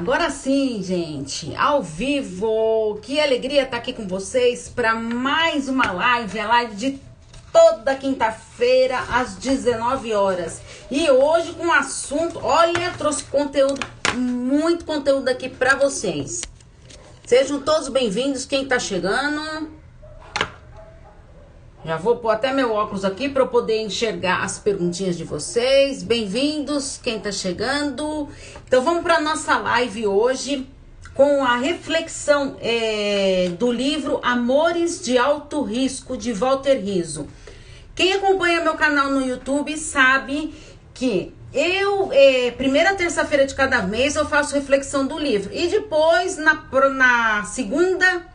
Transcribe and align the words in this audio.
Agora 0.00 0.30
sim, 0.30 0.82
gente, 0.82 1.54
ao 1.56 1.82
vivo. 1.82 2.98
Que 3.02 3.20
alegria 3.20 3.64
estar 3.64 3.76
aqui 3.76 3.92
com 3.92 4.08
vocês 4.08 4.66
para 4.66 4.94
mais 4.94 5.68
uma 5.68 5.92
live, 5.92 6.40
a 6.40 6.48
live 6.48 6.74
de 6.74 7.00
toda 7.52 7.94
quinta-feira 7.94 8.98
às 9.10 9.34
19 9.34 10.14
horas. 10.14 10.62
E 10.90 11.10
hoje 11.10 11.52
com 11.52 11.66
um 11.66 11.72
assunto, 11.72 12.40
olha, 12.42 12.94
trouxe 12.96 13.24
conteúdo, 13.24 13.86
muito 14.16 14.86
conteúdo 14.86 15.28
aqui 15.28 15.50
para 15.50 15.74
vocês. 15.74 16.40
Sejam 17.26 17.60
todos 17.60 17.90
bem-vindos 17.90 18.46
quem 18.46 18.62
está 18.62 18.78
chegando. 18.78 19.79
Já 21.90 21.96
vou 21.96 22.18
pôr 22.18 22.30
até 22.30 22.52
meu 22.52 22.72
óculos 22.72 23.04
aqui 23.04 23.28
para 23.28 23.42
eu 23.42 23.48
poder 23.48 23.82
enxergar 23.82 24.44
as 24.44 24.60
perguntinhas 24.60 25.18
de 25.18 25.24
vocês. 25.24 26.04
Bem-vindos, 26.04 27.00
quem 27.02 27.16
está 27.16 27.32
chegando. 27.32 28.28
Então 28.64 28.80
vamos 28.84 29.02
para 29.02 29.20
nossa 29.20 29.58
live 29.58 30.06
hoje 30.06 30.68
com 31.14 31.42
a 31.42 31.56
reflexão 31.56 32.56
é, 32.60 33.50
do 33.58 33.72
livro 33.72 34.20
Amores 34.22 35.02
de 35.02 35.18
Alto 35.18 35.62
Risco 35.62 36.16
de 36.16 36.32
Walter 36.32 36.80
Riso. 36.80 37.26
Quem 37.92 38.12
acompanha 38.12 38.60
meu 38.60 38.74
canal 38.74 39.10
no 39.10 39.26
YouTube 39.26 39.76
sabe 39.76 40.54
que 40.94 41.34
eu, 41.52 42.12
é, 42.12 42.52
primeira 42.52 42.94
terça-feira 42.94 43.44
de 43.44 43.54
cada 43.56 43.82
mês, 43.82 44.14
eu 44.14 44.26
faço 44.26 44.54
reflexão 44.54 45.08
do 45.08 45.18
livro. 45.18 45.50
E 45.52 45.66
depois, 45.66 46.36
na, 46.36 46.54
na 46.94 47.42
segunda, 47.42 48.26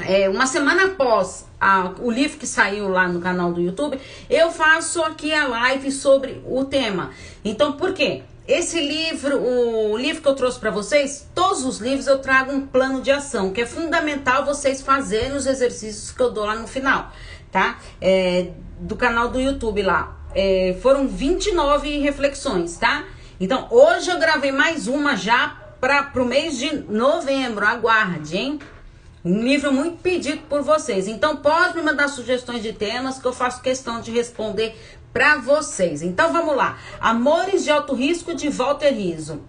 é, 0.00 0.26
uma 0.30 0.46
semana 0.46 0.86
após 0.86 1.51
a, 1.62 1.92
o 2.00 2.10
livro 2.10 2.38
que 2.38 2.46
saiu 2.46 2.88
lá 2.88 3.06
no 3.06 3.20
canal 3.20 3.52
do 3.52 3.60
YouTube, 3.60 3.96
eu 4.28 4.50
faço 4.50 5.00
aqui 5.04 5.32
a 5.32 5.46
live 5.46 5.92
sobre 5.92 6.42
o 6.44 6.64
tema. 6.64 7.12
Então, 7.44 7.74
por 7.74 7.94
quê? 7.94 8.24
Esse 8.48 8.80
livro, 8.80 9.40
o 9.40 9.96
livro 9.96 10.20
que 10.20 10.26
eu 10.26 10.34
trouxe 10.34 10.58
para 10.58 10.72
vocês, 10.72 11.28
todos 11.32 11.64
os 11.64 11.78
livros 11.78 12.08
eu 12.08 12.18
trago 12.18 12.50
um 12.50 12.66
plano 12.66 13.00
de 13.00 13.12
ação, 13.12 13.52
que 13.52 13.60
é 13.60 13.66
fundamental 13.66 14.44
vocês 14.44 14.82
fazerem 14.82 15.36
os 15.36 15.46
exercícios 15.46 16.10
que 16.10 16.20
eu 16.20 16.32
dou 16.32 16.44
lá 16.44 16.56
no 16.56 16.66
final, 16.66 17.12
tá? 17.52 17.78
É, 18.00 18.48
do 18.80 18.96
canal 18.96 19.28
do 19.28 19.40
YouTube 19.40 19.82
lá. 19.82 20.16
É, 20.34 20.76
foram 20.82 21.06
29 21.06 21.98
reflexões, 21.98 22.76
tá? 22.76 23.04
Então, 23.38 23.68
hoje 23.70 24.10
eu 24.10 24.18
gravei 24.18 24.50
mais 24.50 24.88
uma 24.88 25.14
já 25.14 25.56
para 25.80 26.10
o 26.20 26.24
mês 26.24 26.58
de 26.58 26.74
novembro. 26.88 27.64
Aguarde, 27.64 28.36
hein? 28.36 28.58
Um 29.24 29.42
livro 29.42 29.72
muito 29.72 29.98
pedido 29.98 30.42
por 30.48 30.62
vocês. 30.62 31.06
Então 31.06 31.36
pode 31.36 31.76
me 31.76 31.82
mandar 31.82 32.08
sugestões 32.08 32.62
de 32.62 32.72
temas 32.72 33.18
que 33.18 33.26
eu 33.26 33.32
faço 33.32 33.62
questão 33.62 34.00
de 34.00 34.10
responder 34.10 34.74
para 35.12 35.36
vocês. 35.36 36.02
Então 36.02 36.32
vamos 36.32 36.56
lá. 36.56 36.78
Amores 37.00 37.62
de 37.62 37.70
Alto 37.70 37.94
Risco 37.94 38.34
de 38.34 38.48
Walter 38.48 38.92
Riso. 38.92 39.40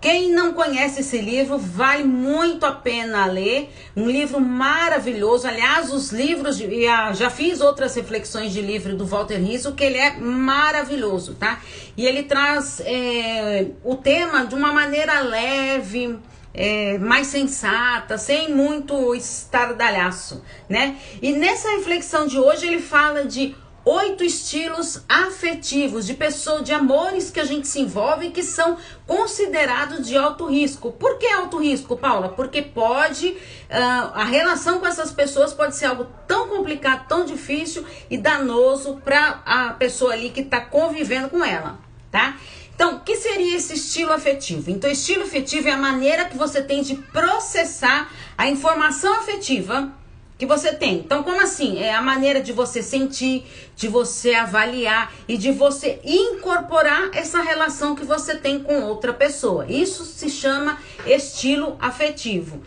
Quem 0.00 0.32
não 0.32 0.54
conhece 0.54 1.00
esse 1.00 1.18
livro, 1.18 1.58
vale 1.58 2.04
muito 2.04 2.64
a 2.64 2.72
pena 2.72 3.26
ler. 3.26 3.70
Um 3.94 4.08
livro 4.08 4.40
maravilhoso. 4.40 5.46
Aliás, 5.46 5.92
os 5.92 6.10
livros, 6.10 6.56
de, 6.56 6.84
já 7.12 7.28
fiz 7.28 7.60
outras 7.60 7.94
reflexões 7.94 8.50
de 8.50 8.62
livro 8.62 8.96
do 8.96 9.04
Walter 9.04 9.38
Riso, 9.38 9.74
que 9.74 9.84
ele 9.84 9.98
é 9.98 10.16
maravilhoso, 10.16 11.34
tá? 11.34 11.60
E 11.98 12.06
ele 12.06 12.22
traz 12.22 12.80
é, 12.80 13.66
o 13.84 13.94
tema 13.94 14.46
de 14.46 14.54
uma 14.54 14.72
maneira 14.72 15.20
leve, 15.20 16.18
é, 16.60 16.98
mais 16.98 17.28
sensata, 17.28 18.18
sem 18.18 18.54
muito 18.54 19.14
estardalhaço, 19.14 20.44
né? 20.68 20.98
E 21.22 21.32
nessa 21.32 21.70
reflexão 21.70 22.26
de 22.26 22.38
hoje 22.38 22.66
ele 22.66 22.82
fala 22.82 23.24
de 23.24 23.56
oito 23.82 24.22
estilos 24.22 25.02
afetivos 25.08 26.06
de 26.06 26.12
pessoas, 26.12 26.62
de 26.62 26.74
amores 26.74 27.30
que 27.30 27.40
a 27.40 27.46
gente 27.46 27.66
se 27.66 27.80
envolve 27.80 28.28
que 28.28 28.42
são 28.42 28.76
considerados 29.06 30.06
de 30.06 30.18
alto 30.18 30.44
risco. 30.44 30.92
Por 30.92 31.16
que 31.16 31.26
alto 31.28 31.56
risco, 31.56 31.96
Paula? 31.96 32.28
Porque 32.28 32.60
pode, 32.60 33.28
uh, 33.28 34.12
a 34.12 34.24
relação 34.24 34.80
com 34.80 34.86
essas 34.86 35.10
pessoas 35.10 35.54
pode 35.54 35.74
ser 35.74 35.86
algo 35.86 36.08
tão 36.28 36.46
complicado, 36.46 37.08
tão 37.08 37.24
difícil 37.24 37.86
e 38.10 38.18
danoso 38.18 39.00
para 39.02 39.40
a 39.46 39.70
pessoa 39.70 40.12
ali 40.12 40.28
que 40.28 40.42
está 40.42 40.60
convivendo 40.60 41.30
com 41.30 41.42
ela, 41.42 41.78
tá? 42.10 42.36
Então, 42.80 42.94
o 42.94 43.00
que 43.00 43.14
seria 43.14 43.58
esse 43.58 43.74
estilo 43.74 44.10
afetivo? 44.10 44.70
Então, 44.70 44.90
estilo 44.90 45.24
afetivo 45.24 45.68
é 45.68 45.72
a 45.72 45.76
maneira 45.76 46.24
que 46.24 46.38
você 46.38 46.62
tem 46.62 46.80
de 46.80 46.94
processar 46.94 48.10
a 48.38 48.48
informação 48.48 49.12
afetiva 49.16 49.92
que 50.38 50.46
você 50.46 50.72
tem. 50.72 50.94
Então, 50.94 51.22
como 51.22 51.42
assim? 51.42 51.78
É 51.78 51.94
a 51.94 52.00
maneira 52.00 52.40
de 52.40 52.54
você 52.54 52.82
sentir, 52.82 53.44
de 53.76 53.86
você 53.86 54.32
avaliar 54.32 55.12
e 55.28 55.36
de 55.36 55.52
você 55.52 56.00
incorporar 56.02 57.10
essa 57.12 57.42
relação 57.42 57.94
que 57.94 58.02
você 58.02 58.34
tem 58.34 58.60
com 58.60 58.80
outra 58.84 59.12
pessoa. 59.12 59.66
Isso 59.68 60.06
se 60.06 60.30
chama 60.30 60.78
estilo 61.04 61.76
afetivo. 61.78 62.62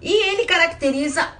E 0.00 0.30
ele 0.30 0.46
caracteriza 0.46 1.30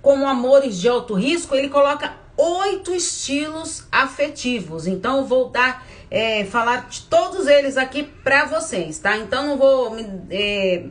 como 0.00 0.26
amores 0.26 0.80
de 0.80 0.88
alto 0.88 1.12
risco, 1.12 1.54
ele 1.54 1.68
coloca 1.68 2.14
oito 2.34 2.94
estilos 2.94 3.84
afetivos. 3.92 4.86
Então, 4.86 5.18
eu 5.18 5.24
vou 5.26 5.50
dar 5.50 5.86
é, 6.10 6.44
falar 6.44 6.88
de 6.88 7.02
todos 7.02 7.46
eles 7.46 7.76
aqui 7.76 8.02
para 8.02 8.46
vocês, 8.46 8.98
tá? 8.98 9.16
Então 9.16 9.46
não 9.46 9.58
vou 9.58 9.96
é, 10.30 10.84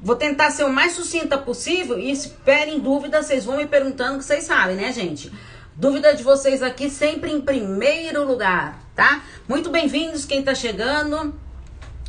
vou 0.00 0.16
tentar 0.16 0.50
ser 0.50 0.64
o 0.64 0.72
mais 0.72 0.92
sucinta 0.92 1.38
possível 1.38 1.98
e 1.98 2.10
esperem 2.10 2.80
dúvidas, 2.80 3.26
vocês 3.26 3.44
vão 3.44 3.56
me 3.56 3.66
perguntando 3.66 4.18
que 4.18 4.24
vocês 4.24 4.44
sabem, 4.44 4.76
né, 4.76 4.92
gente? 4.92 5.32
Dúvida 5.76 6.14
de 6.14 6.22
vocês 6.22 6.62
aqui 6.62 6.90
sempre 6.90 7.32
em 7.32 7.40
primeiro 7.40 8.26
lugar, 8.26 8.78
tá? 8.94 9.22
Muito 9.48 9.70
bem-vindos 9.70 10.24
quem 10.24 10.42
tá 10.42 10.54
chegando. 10.54 11.34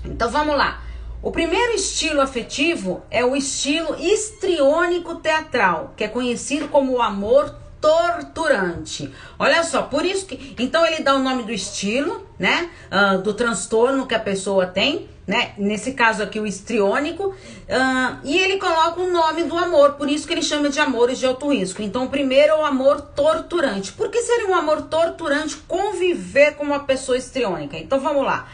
Então 0.04 0.30
vamos 0.30 0.58
lá. 0.58 0.82
O 1.22 1.32
primeiro 1.32 1.74
estilo 1.74 2.20
afetivo 2.20 3.04
é 3.12 3.24
o 3.24 3.36
estilo 3.36 3.96
histriônico 4.00 5.16
teatral, 5.16 5.94
que 5.96 6.04
é 6.04 6.08
conhecido 6.08 6.68
como 6.68 6.94
o 6.94 7.02
amor 7.02 7.56
torturante. 7.82 9.12
Olha 9.40 9.64
só, 9.64 9.82
por 9.82 10.06
isso 10.06 10.26
que. 10.28 10.56
Então 10.60 10.86
ele 10.86 11.02
dá 11.02 11.16
o 11.16 11.20
nome 11.20 11.44
do 11.44 11.52
estilo, 11.52 12.26
né? 12.38 12.70
Uh, 12.92 13.22
do 13.22 13.34
transtorno 13.34 14.06
que 14.06 14.14
a 14.14 14.20
pessoa 14.20 14.68
tem, 14.68 15.10
né? 15.26 15.54
Nesse 15.58 15.94
caso 15.94 16.22
aqui, 16.22 16.40
o 16.40 16.46
histriônico. 16.46 17.30
Uh, 17.30 18.18
e 18.24 18.38
ele 18.38 18.58
coloca 18.58 19.02
o 19.02 19.12
nome 19.12 19.44
do 19.44 19.58
amor, 19.58 19.94
por 19.94 20.10
isso 20.10 20.28
que 20.28 20.34
ele 20.34 20.44
chama 20.44 20.70
de 20.70 20.80
amores 20.80 21.18
de 21.18 21.26
alto 21.26 21.52
risco. 21.52 21.82
Então, 21.82 22.08
primeiro 22.08 22.54
é 22.54 22.58
o 22.58 22.66
amor 22.66 23.02
torturante. 23.02 23.92
Por 23.94 24.10
que 24.10 24.22
seria 24.22 24.48
um 24.48 24.56
amor 24.56 24.84
torturante 24.84 25.58
conviver 25.68 26.56
com 26.56 26.64
uma 26.64 26.82
pessoa 26.82 27.18
histriônica? 27.18 27.78
Então 27.78 28.00
vamos 28.00 28.24
lá. 28.24 28.48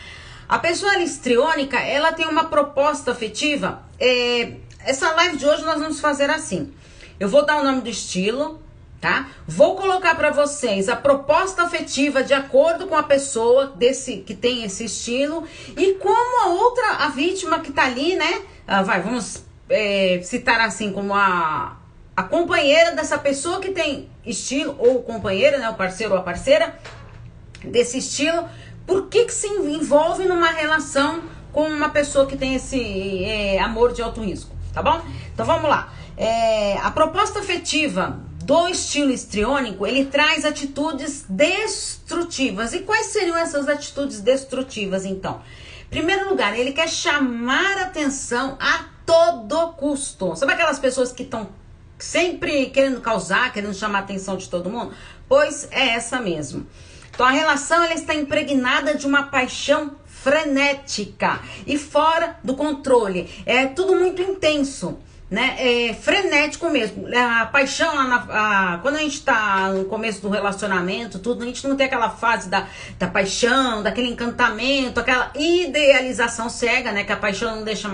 A 0.47 0.59
pessoa 0.59 0.97
histriônica, 0.99 1.77
ela 1.77 2.13
tem 2.13 2.25
uma 2.25 2.45
proposta 2.45 3.11
afetiva. 3.11 3.83
É, 3.99 4.53
essa 4.85 5.11
live 5.11 5.35
de 5.35 5.45
hoje 5.45 5.65
nós 5.65 5.79
vamos 5.79 5.99
fazer 5.99 6.29
assim. 6.29 6.71
Eu 7.19 7.27
vou 7.27 7.45
dar 7.45 7.59
o 7.59 7.63
nome 7.63 7.81
do 7.81 7.89
estilo, 7.89 8.61
tá? 8.99 9.27
Vou 9.47 9.75
colocar 9.75 10.15
para 10.15 10.31
vocês 10.31 10.89
a 10.89 10.95
proposta 10.95 11.63
afetiva 11.63 12.23
de 12.23 12.33
acordo 12.33 12.87
com 12.87 12.95
a 12.95 13.03
pessoa 13.03 13.67
desse 13.67 14.17
que 14.17 14.33
tem 14.33 14.63
esse 14.63 14.85
estilo 14.85 15.45
e 15.75 15.93
como 15.93 16.43
a 16.43 16.47
outra, 16.47 17.05
a 17.05 17.09
vítima 17.09 17.59
que 17.59 17.71
tá 17.71 17.85
ali, 17.85 18.15
né? 18.15 18.41
Ah, 18.67 18.81
vai, 18.81 19.01
vamos 19.01 19.43
é, 19.69 20.19
citar 20.23 20.59
assim 20.61 20.91
como 20.91 21.13
a 21.13 21.77
a 22.17 22.23
companheira 22.23 22.95
dessa 22.95 23.15
pessoa 23.19 23.59
que 23.61 23.69
tem 23.69 24.09
estilo 24.25 24.75
ou 24.79 25.03
companheira, 25.03 25.59
né, 25.59 25.69
o 25.69 25.75
parceiro 25.75 26.13
ou 26.13 26.19
a 26.19 26.23
parceira 26.23 26.79
desse 27.63 27.99
estilo, 27.99 28.49
por 28.87 29.07
que 29.07 29.25
que 29.25 29.33
se 29.33 29.45
envolve 29.45 30.25
numa 30.25 30.49
relação 30.49 31.21
com 31.53 31.67
uma 31.67 31.89
pessoa 31.89 32.25
que 32.25 32.35
tem 32.35 32.55
esse 32.55 33.23
é, 33.23 33.59
amor 33.59 33.93
de 33.93 34.01
alto 34.01 34.21
risco, 34.21 34.49
tá 34.73 34.81
bom? 34.81 34.99
Então 35.31 35.45
vamos 35.45 35.69
lá. 35.69 35.93
É, 36.17 36.79
a 36.79 36.89
proposta 36.89 37.39
afetiva 37.39 38.19
do 38.47 38.69
estilo 38.69 39.11
histriônico, 39.11 39.85
ele 39.85 40.05
traz 40.05 40.45
atitudes 40.45 41.25
destrutivas. 41.27 42.71
E 42.71 42.79
quais 42.79 43.07
seriam 43.07 43.37
essas 43.37 43.67
atitudes 43.67 44.21
destrutivas, 44.21 45.03
então? 45.03 45.41
Primeiro 45.89 46.29
lugar, 46.29 46.57
ele 46.57 46.71
quer 46.71 46.87
chamar 46.87 47.77
atenção 47.77 48.57
a 48.57 48.85
todo 49.05 49.73
custo. 49.73 50.33
Sabe 50.37 50.53
aquelas 50.53 50.79
pessoas 50.79 51.11
que 51.11 51.23
estão 51.23 51.49
sempre 51.99 52.67
querendo 52.67 53.01
causar, 53.01 53.51
querendo 53.51 53.73
chamar 53.73 53.99
a 53.99 54.01
atenção 54.03 54.37
de 54.37 54.47
todo 54.47 54.69
mundo? 54.69 54.93
Pois 55.27 55.67
é 55.69 55.89
essa 55.89 56.21
mesmo. 56.21 56.65
Então 57.09 57.25
a 57.25 57.31
relação 57.31 57.83
ela 57.83 57.93
está 57.93 58.15
impregnada 58.15 58.95
de 58.95 59.05
uma 59.05 59.23
paixão 59.23 59.97
frenética 60.05 61.41
e 61.65 61.77
fora 61.77 62.37
do 62.41 62.55
controle. 62.55 63.29
É 63.45 63.65
tudo 63.65 63.93
muito 63.93 64.21
intenso 64.21 64.99
né? 65.29 65.55
É 65.59 65.93
frenético 65.93 66.69
mesmo. 66.69 67.05
A 67.13 67.45
paixão 67.47 67.93
lá 67.93 68.03
na, 68.05 68.15
a, 68.29 68.77
quando 68.79 68.95
a 68.95 68.99
gente 68.99 69.21
tá 69.21 69.69
no 69.73 69.85
começo 69.85 70.21
do 70.21 70.29
relacionamento, 70.29 71.19
tudo, 71.19 71.43
a 71.43 71.45
gente 71.45 71.67
não 71.67 71.75
tem 71.75 71.85
aquela 71.85 72.09
fase 72.09 72.49
da, 72.49 72.67
da 72.97 73.07
paixão, 73.07 73.83
daquele 73.83 74.07
encantamento, 74.07 74.99
aquela 74.99 75.31
idealização 75.35 76.49
cega, 76.49 76.91
né? 76.91 77.03
Que 77.03 77.11
a 77.11 77.17
paixão 77.17 77.57
não 77.57 77.63
deixa, 77.63 77.89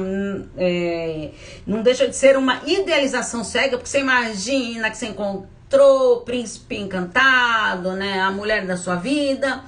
é, 0.58 1.32
não 1.66 1.82
deixa 1.82 2.08
de 2.08 2.16
ser 2.16 2.38
uma 2.38 2.62
idealização 2.66 3.44
cega, 3.44 3.78
porque 3.78 3.90
você 3.90 4.00
imagina 4.00 4.92
que 4.92 4.98
você 4.98 5.08
encontrou 5.08 6.18
o 6.18 6.22
príncipe 6.22 6.78
encantado, 6.78 7.94
né? 7.94 8.20
A 8.20 8.30
mulher 8.30 8.66
da 8.66 8.78
sua 8.78 8.96
vida. 8.96 9.64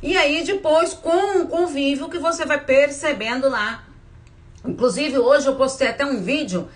E 0.00 0.16
aí 0.16 0.44
depois, 0.44 0.94
com 0.94 1.42
o 1.42 1.48
convívio, 1.48 2.08
que 2.08 2.18
você 2.18 2.46
vai 2.46 2.60
percebendo 2.60 3.48
lá 3.48 3.88
Inclusive, 4.64 5.18
hoje 5.18 5.46
eu 5.46 5.56
postei 5.56 5.88
até 5.88 6.04
um 6.04 6.22
vídeo, 6.22 6.68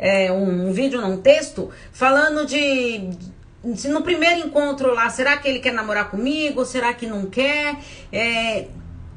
é, 0.00 0.32
um, 0.32 0.70
um 0.70 0.72
vídeo, 0.72 0.98
não, 0.98 1.12
um 1.12 1.16
texto, 1.20 1.70
falando 1.92 2.46
de 2.46 3.10
se 3.76 3.88
no 3.88 4.00
primeiro 4.00 4.46
encontro 4.46 4.94
lá, 4.94 5.10
será 5.10 5.36
que 5.36 5.46
ele 5.46 5.58
quer 5.58 5.74
namorar 5.74 6.10
comigo? 6.10 6.64
Será 6.64 6.94
que 6.94 7.06
não 7.06 7.26
quer? 7.26 7.76
É, 8.10 8.68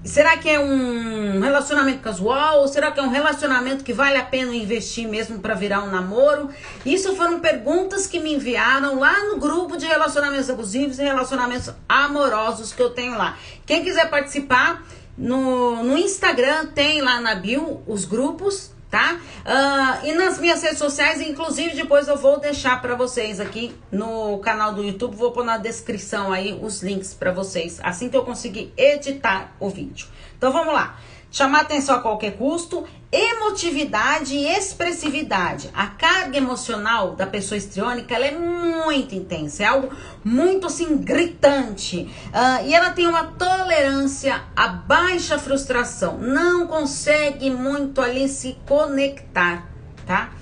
será 0.03 0.35
que 0.35 0.49
é 0.49 0.59
um 0.59 1.39
relacionamento 1.39 1.99
casual? 1.99 2.59
Ou 2.59 2.67
será 2.67 2.91
que 2.91 2.99
é 2.99 3.03
um 3.03 3.09
relacionamento 3.09 3.85
que 3.85 3.93
vale 3.93 4.17
a 4.17 4.25
pena 4.25 4.53
investir 4.53 5.07
mesmo 5.07 5.39
para 5.39 5.53
virar 5.53 5.81
um 5.85 5.89
namoro? 5.89 6.49
Isso 6.85 7.15
foram 7.15 7.39
perguntas 7.39 8.05
que 8.05 8.19
me 8.19 8.33
enviaram 8.33 8.99
lá 8.99 9.23
no 9.29 9.37
grupo 9.37 9.77
de 9.77 9.85
relacionamentos 9.85 10.49
abusivos 10.49 10.99
e 10.99 11.03
relacionamentos 11.03 11.71
amorosos 11.87 12.73
que 12.73 12.81
eu 12.81 12.89
tenho 12.89 13.17
lá. 13.17 13.37
Quem 13.65 13.81
quiser 13.81 14.09
participar, 14.09 14.85
no, 15.17 15.81
no 15.81 15.97
Instagram 15.97 16.65
tem 16.75 17.01
lá 17.01 17.21
na 17.21 17.35
bio 17.35 17.81
os 17.87 18.03
grupos 18.03 18.72
tá? 18.93 19.19
Uh, 19.43 20.05
e 20.05 20.13
nas 20.13 20.37
minhas 20.37 20.61
redes 20.61 20.77
sociais, 20.77 21.19
inclusive 21.19 21.75
depois 21.75 22.07
eu 22.07 22.15
vou 22.15 22.39
deixar 22.39 22.79
para 22.79 22.93
vocês 22.93 23.39
aqui 23.39 23.73
no 23.91 24.37
canal 24.37 24.71
do 24.71 24.83
YouTube, 24.83 25.15
vou 25.15 25.31
pôr 25.31 25.43
na 25.43 25.57
descrição 25.57 26.31
aí 26.31 26.59
os 26.61 26.83
links 26.83 27.11
para 27.11 27.31
vocês, 27.31 27.79
assim 27.81 28.07
que 28.07 28.15
eu 28.15 28.23
conseguir 28.23 28.71
editar 28.77 29.55
o 29.59 29.67
vídeo. 29.67 30.05
Então 30.37 30.51
vamos 30.51 30.75
lá. 30.75 30.95
Chamar 31.33 31.61
atenção 31.61 31.95
a 31.95 31.99
qualquer 31.99 32.37
custo, 32.37 32.85
emotividade 33.11 34.35
e 34.35 34.47
expressividade. 34.47 35.67
A 35.73 35.87
carga 35.87 36.37
emocional 36.37 37.15
da 37.15 37.25
pessoa 37.25 37.57
histriônica 37.57 38.13
é 38.13 38.29
muito 38.29 39.15
intensa, 39.15 39.63
é 39.63 39.65
algo 39.65 39.89
muito 40.23 40.67
assim 40.67 40.95
gritante. 40.95 42.07
Uh, 42.27 42.67
e 42.67 42.75
ela 42.75 42.91
tem 42.91 43.07
uma 43.07 43.23
tolerância 43.23 44.43
a 44.55 44.67
baixa 44.67 45.39
frustração, 45.39 46.19
não 46.19 46.67
consegue 46.67 47.49
muito 47.49 47.99
ali 47.99 48.29
se 48.29 48.55
conectar, 48.67 49.67
tá? 50.05 50.33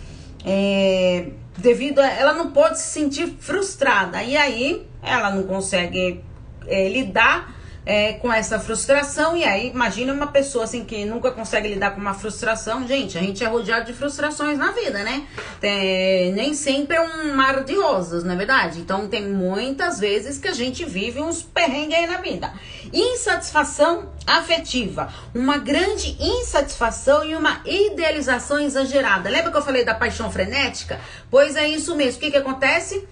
É, 0.45 1.29
devido 1.57 1.99
a 1.99 2.07
ela 2.09 2.33
não 2.33 2.51
pode 2.51 2.77
se 2.77 2.89
sentir 2.89 3.37
frustrada 3.39 4.21
e 4.23 4.35
aí 4.35 4.85
ela 5.01 5.31
não 5.31 5.43
consegue 5.43 6.21
é, 6.67 6.89
lidar 6.89 7.60
é, 7.85 8.13
com 8.13 8.31
essa 8.31 8.59
frustração. 8.59 9.35
E 9.35 9.43
aí, 9.43 9.69
imagina 9.69 10.13
uma 10.13 10.27
pessoa 10.27 10.65
assim 10.65 10.85
que 10.85 11.03
nunca 11.05 11.31
consegue 11.31 11.67
lidar 11.67 11.91
com 11.91 12.01
uma 12.01 12.13
frustração. 12.13 12.87
Gente, 12.87 13.17
a 13.17 13.21
gente 13.21 13.43
é 13.43 13.47
rodeado 13.47 13.85
de 13.85 13.93
frustrações 13.93 14.57
na 14.57 14.71
vida, 14.71 15.03
né? 15.03 15.25
Tem, 15.59 16.31
nem 16.33 16.53
sempre 16.53 16.97
é 16.97 17.01
um 17.01 17.35
mar 17.35 17.63
de 17.63 17.75
rosas, 17.75 18.23
não 18.23 18.33
é 18.33 18.37
verdade? 18.37 18.79
Então, 18.79 19.07
tem 19.07 19.27
muitas 19.27 19.99
vezes 19.99 20.37
que 20.37 20.47
a 20.47 20.53
gente 20.53 20.85
vive 20.85 21.21
uns 21.21 21.41
perrengues 21.41 21.97
aí 21.97 22.07
na 22.07 22.17
vida. 22.17 22.53
Insatisfação 22.93 24.09
afetiva, 24.27 25.11
uma 25.33 25.57
grande 25.57 26.15
insatisfação 26.19 27.25
e 27.25 27.35
uma 27.35 27.61
idealização 27.65 28.59
exagerada. 28.59 29.29
Lembra 29.29 29.51
que 29.51 29.57
eu 29.57 29.61
falei 29.61 29.83
da 29.83 29.95
paixão 29.95 30.31
frenética? 30.31 30.99
Pois 31.29 31.55
é 31.55 31.67
isso 31.67 31.95
mesmo. 31.95 32.19
O 32.19 32.21
que, 32.21 32.31
que 32.31 32.37
acontece? 32.37 33.07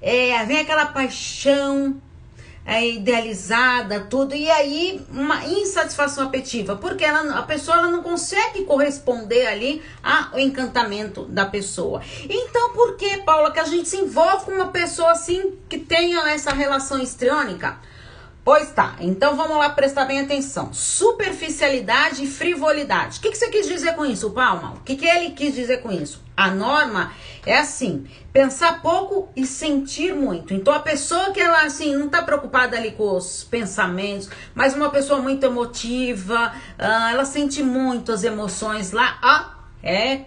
É, 0.00 0.44
vem 0.44 0.58
aquela 0.58 0.86
paixão 0.86 2.00
é, 2.64 2.88
idealizada, 2.88 4.00
tudo, 4.00 4.34
e 4.34 4.50
aí 4.50 5.04
uma 5.10 5.44
insatisfação 5.46 6.28
afetiva, 6.28 6.76
porque 6.76 7.04
ela, 7.04 7.38
a 7.38 7.42
pessoa 7.42 7.78
ela 7.78 7.90
não 7.90 8.02
consegue 8.02 8.64
corresponder 8.64 9.46
ali 9.46 9.82
ao 10.02 10.38
encantamento 10.38 11.24
da 11.24 11.44
pessoa. 11.46 12.00
Então, 12.28 12.72
por 12.72 12.96
que, 12.96 13.18
Paula, 13.18 13.50
que 13.50 13.60
a 13.60 13.64
gente 13.64 13.88
se 13.88 13.96
envolve 13.96 14.44
com 14.44 14.52
uma 14.52 14.68
pessoa 14.68 15.10
assim 15.10 15.54
que 15.68 15.78
tenha 15.78 16.30
essa 16.30 16.52
relação 16.52 17.00
histriônica? 17.00 17.78
Pois 18.44 18.72
tá, 18.72 18.96
então 18.98 19.36
vamos 19.36 19.56
lá 19.56 19.70
prestar 19.70 20.04
bem 20.04 20.20
atenção. 20.20 20.72
Superficialidade 20.72 22.24
e 22.24 22.26
frivolidade. 22.26 23.18
O 23.18 23.22
que, 23.22 23.30
que 23.30 23.38
você 23.38 23.48
quis 23.48 23.68
dizer 23.68 23.94
com 23.94 24.04
isso, 24.04 24.30
Palma? 24.30 24.72
O 24.72 24.80
que, 24.80 24.96
que 24.96 25.06
ele 25.06 25.30
quis 25.30 25.54
dizer 25.54 25.80
com 25.80 25.92
isso? 25.92 26.20
A 26.42 26.50
norma 26.50 27.12
é 27.46 27.56
assim: 27.56 28.04
pensar 28.32 28.82
pouco 28.82 29.28
e 29.36 29.46
sentir 29.46 30.12
muito. 30.12 30.52
Então 30.52 30.74
a 30.74 30.80
pessoa 30.80 31.30
que 31.30 31.40
ela 31.40 31.62
assim 31.62 31.94
não 31.94 32.08
tá 32.08 32.20
preocupada 32.20 32.76
ali 32.76 32.90
com 32.90 33.16
os 33.16 33.44
pensamentos, 33.44 34.28
mas 34.52 34.74
uma 34.74 34.90
pessoa 34.90 35.20
muito 35.20 35.46
emotiva, 35.46 36.52
uh, 36.76 37.10
ela 37.12 37.24
sente 37.24 37.62
muito 37.62 38.10
as 38.10 38.24
emoções 38.24 38.90
lá, 38.90 39.20
ó, 39.22 39.62
é 39.84 40.22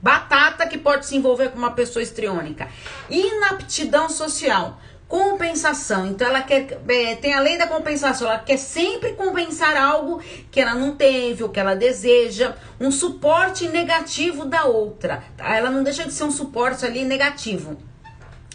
batata 0.00 0.66
que 0.66 0.78
pode 0.78 1.04
se 1.04 1.16
envolver 1.16 1.50
com 1.50 1.58
uma 1.58 1.72
pessoa 1.72 2.02
estriônica. 2.02 2.66
Inaptidão 3.10 4.08
social 4.08 4.80
compensação. 5.08 6.06
Então 6.06 6.28
ela 6.28 6.42
quer 6.42 6.78
é, 6.86 7.14
tem 7.16 7.32
a 7.32 7.40
lei 7.40 7.56
da 7.56 7.66
compensação, 7.66 8.28
ela 8.28 8.38
quer 8.38 8.58
sempre 8.58 9.14
compensar 9.14 9.74
algo 9.76 10.22
que 10.50 10.60
ela 10.60 10.74
não 10.74 10.94
teve, 10.94 11.42
ou 11.42 11.48
que 11.48 11.58
ela 11.58 11.74
deseja, 11.74 12.54
um 12.78 12.92
suporte 12.92 13.66
negativo 13.68 14.44
da 14.44 14.66
outra. 14.66 15.24
Tá? 15.36 15.56
Ela 15.56 15.70
não 15.70 15.82
deixa 15.82 16.04
de 16.04 16.12
ser 16.12 16.24
um 16.24 16.30
suporte 16.30 16.84
ali 16.84 17.04
negativo. 17.04 17.78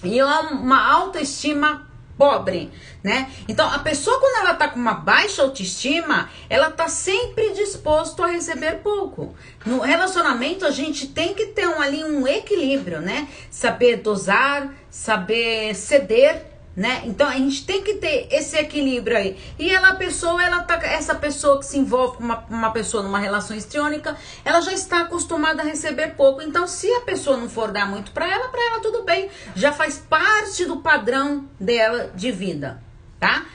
E 0.04 0.22
uma 0.22 0.92
autoestima 0.92 1.88
pobre, 2.18 2.72
né? 3.04 3.32
Então 3.48 3.68
a 3.68 3.80
pessoa 3.80 4.20
quando 4.20 4.46
ela 4.46 4.54
tá 4.54 4.68
com 4.68 4.80
uma 4.80 4.94
baixa 4.94 5.42
autoestima, 5.42 6.30
ela 6.50 6.70
tá 6.70 6.88
sempre 6.88 7.52
disposto 7.54 8.22
a 8.22 8.28
receber 8.28 8.80
pouco. 8.84 9.34
No 9.66 9.80
relacionamento 9.80 10.66
a 10.66 10.72
gente 10.72 11.08
tem 11.08 11.34
que 11.34 11.48
ter 11.48 11.68
um, 11.68 11.82
ali 11.82 12.04
um 12.04 12.28
equilíbrio, 12.28 13.02
né? 13.02 13.28
Saber 13.50 13.98
dosar, 13.98 14.72
saber 14.94 15.74
ceder 15.74 16.54
né? 16.76 17.04
Então 17.06 17.28
a 17.28 17.34
gente 17.34 17.66
tem 17.66 17.84
que 17.84 17.96
ter 17.96 18.28
esse 18.32 18.58
equilíbrio 18.58 19.16
aí. 19.16 19.38
E 19.60 19.70
ela, 19.70 19.94
pessoa, 19.96 20.44
ela 20.44 20.64
tá, 20.64 20.76
essa 20.84 21.14
pessoa 21.16 21.60
que 21.60 21.66
se 21.66 21.78
envolve 21.78 22.18
com 22.18 22.24
uma, 22.24 22.44
uma 22.50 22.72
pessoa 22.72 23.04
numa 23.04 23.20
relação 23.20 23.56
histriônica, 23.56 24.18
ela 24.44 24.60
já 24.62 24.74
está 24.74 25.02
acostumada 25.02 25.62
a 25.62 25.66
receber 25.66 26.16
pouco. 26.16 26.42
Então, 26.42 26.68
se 26.68 26.92
a 26.96 27.02
pessoa 27.02 27.38
não 27.38 27.48
for 27.48 27.72
dar 27.72 27.88
muito 27.88 28.12
para 28.12 28.28
ela, 28.28 28.50
para 28.50 28.62
ela 28.62 28.80
tudo 28.80 29.04
bem, 29.04 29.30
já 29.56 29.72
faz 29.72 30.00
parte 30.00 30.66
do 30.66 30.78
padrão 30.78 31.48
dela 31.60 32.12
de 32.16 32.32
vida, 32.32 32.82
tá? 33.20 33.46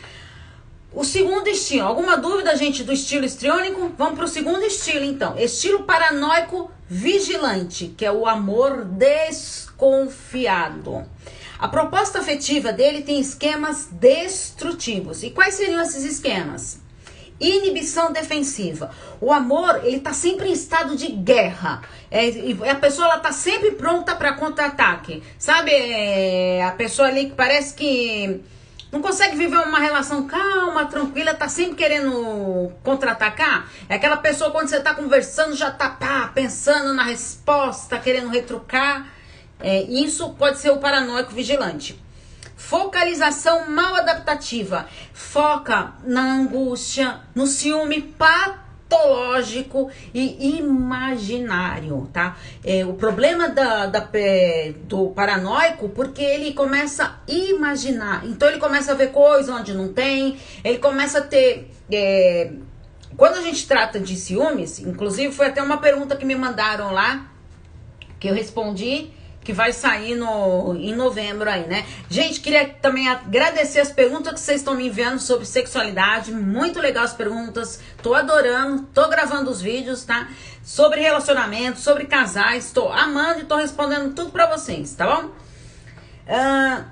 O 0.99 1.05
segundo 1.05 1.47
estilo, 1.47 1.87
alguma 1.87 2.17
dúvida, 2.17 2.57
gente, 2.57 2.83
do 2.83 2.93
estilo 2.93 3.25
histriônico? 3.25 3.93
Vamos 3.97 4.17
para 4.17 4.25
o 4.25 4.29
segundo 4.29 4.65
estilo, 4.65 5.05
então. 5.05 5.39
Estilo 5.39 5.85
paranoico 5.85 6.73
vigilante, 6.89 7.95
que 7.97 8.05
é 8.05 8.11
o 8.11 8.27
amor 8.27 8.85
desconfiado. 8.85 9.79
A 11.57 11.69
proposta 11.69 12.19
afetiva 12.19 12.73
dele 12.73 13.03
tem 13.03 13.21
esquemas 13.21 13.87
destrutivos. 13.93 15.23
E 15.23 15.31
quais 15.31 15.55
seriam 15.55 15.81
esses 15.81 16.03
esquemas? 16.03 16.81
Inibição 17.39 18.11
defensiva. 18.13 18.91
O 19.21 19.33
amor, 19.33 19.83
ele 19.85 20.01
tá 20.01 20.13
sempre 20.13 20.49
em 20.49 20.53
estado 20.53 20.97
de 20.97 21.13
guerra. 21.13 21.81
É, 22.11 22.27
a 22.69 22.75
pessoa, 22.75 23.07
ela 23.07 23.21
tá 23.21 23.31
sempre 23.31 23.71
pronta 23.71 24.17
para 24.17 24.33
contra-ataque. 24.33 25.23
Sabe, 25.39 25.71
é, 25.71 26.65
a 26.65 26.73
pessoa 26.73 27.07
ali 27.07 27.27
que 27.27 27.37
parece 27.37 27.75
que 27.75 28.43
não 28.91 29.03
consegue 29.03 29.37
viver 29.37 29.59
uma 29.59 29.79
relação 29.79 30.27
calma, 30.27 30.87
tranquila, 30.87 31.35
tá 31.35 31.49
sempre 31.49 31.77
querendo 31.77 32.73
contra-atacar. 32.83 33.69
É 33.89 33.97
aquela 33.97 34.17
pessoa 34.17 34.51
quando 34.51 34.69
você 34.69 34.81
tá 34.81 34.95
conversando 34.95 35.55
já 35.55 35.71
tá 35.71 35.91
pá, 35.91 36.31
pensando 36.35 36.95
na 36.95 37.03
resposta, 37.03 37.99
querendo 37.99 38.31
retrucar. 38.31 39.07
É, 39.61 39.83
isso 39.83 40.31
pode 40.35 40.59
ser 40.59 40.71
o 40.71 40.79
paranoico 40.79 41.33
vigilante. 41.33 42.01
Focalização 42.57 43.69
mal 43.71 43.97
adaptativa. 43.97 44.89
Foca 45.13 45.93
na 46.05 46.23
angústia, 46.23 47.21
no 47.35 47.47
ciúme 47.47 48.03
patológico 48.03 48.68
e 50.15 50.59
imaginário, 50.59 52.09
tá? 52.13 52.37
É, 52.65 52.85
o 52.85 52.95
problema 52.95 53.49
da, 53.49 53.87
da, 53.87 54.09
do 54.85 55.09
paranoico, 55.11 55.89
porque 55.91 56.23
ele 56.23 56.53
começa 56.53 57.05
a 57.05 57.17
imaginar. 57.31 58.25
Então 58.27 58.49
ele 58.49 58.59
começa 58.59 58.93
a 58.93 58.95
ver 58.95 59.13
coisas 59.13 59.55
onde 59.55 59.75
não 59.75 59.93
tem, 59.93 60.39
ele 60.65 60.79
começa 60.79 61.19
a 61.19 61.23
ter. 61.23 61.71
É, 61.91 62.51
quando 63.17 63.37
a 63.37 63.43
gente 63.43 63.67
trata 63.67 63.99
de 63.99 64.17
ciúmes, 64.17 64.79
inclusive 64.79 65.33
foi 65.33 65.47
até 65.47 65.63
uma 65.63 65.79
pergunta 65.79 66.17
que 66.17 66.25
me 66.25 66.35
mandaram 66.35 66.93
lá, 66.93 67.31
que 68.19 68.29
eu 68.29 68.35
respondi 68.35 69.11
que 69.49 69.53
vai 69.55 69.73
sair 69.73 70.15
no, 70.15 70.77
em 70.77 70.95
novembro 70.95 71.49
aí, 71.49 71.67
né? 71.67 71.87
Gente, 72.11 72.39
queria 72.39 72.69
também 72.69 73.09
agradecer 73.09 73.81
as 73.81 73.91
perguntas 73.91 74.35
que 74.35 74.41
vocês 74.41 74.61
estão 74.61 74.75
me 74.75 74.89
enviando 74.89 75.19
sobre 75.19 75.47
sexualidade. 75.47 76.31
Muito 76.33 76.79
legal 76.79 77.05
as 77.05 77.15
perguntas. 77.15 77.81
Tô 78.03 78.15
adorando, 78.15 78.83
tô 78.93 79.09
gravando 79.09 79.51
os 79.51 79.63
vídeos, 79.63 80.05
tá? 80.05 80.29
Sobre 80.63 81.01
relacionamento, 81.01 81.81
sobre 81.81 82.05
casais. 82.05 82.73
Tô 82.73 82.93
amando 82.93 83.41
e 83.41 83.45
tô 83.45 83.57
respondendo 83.57 84.15
tudo 84.15 84.31
pra 84.31 84.55
vocês, 84.55 84.95
tá 84.95 85.07
bom? 85.07 85.31
Uh, 86.29 86.85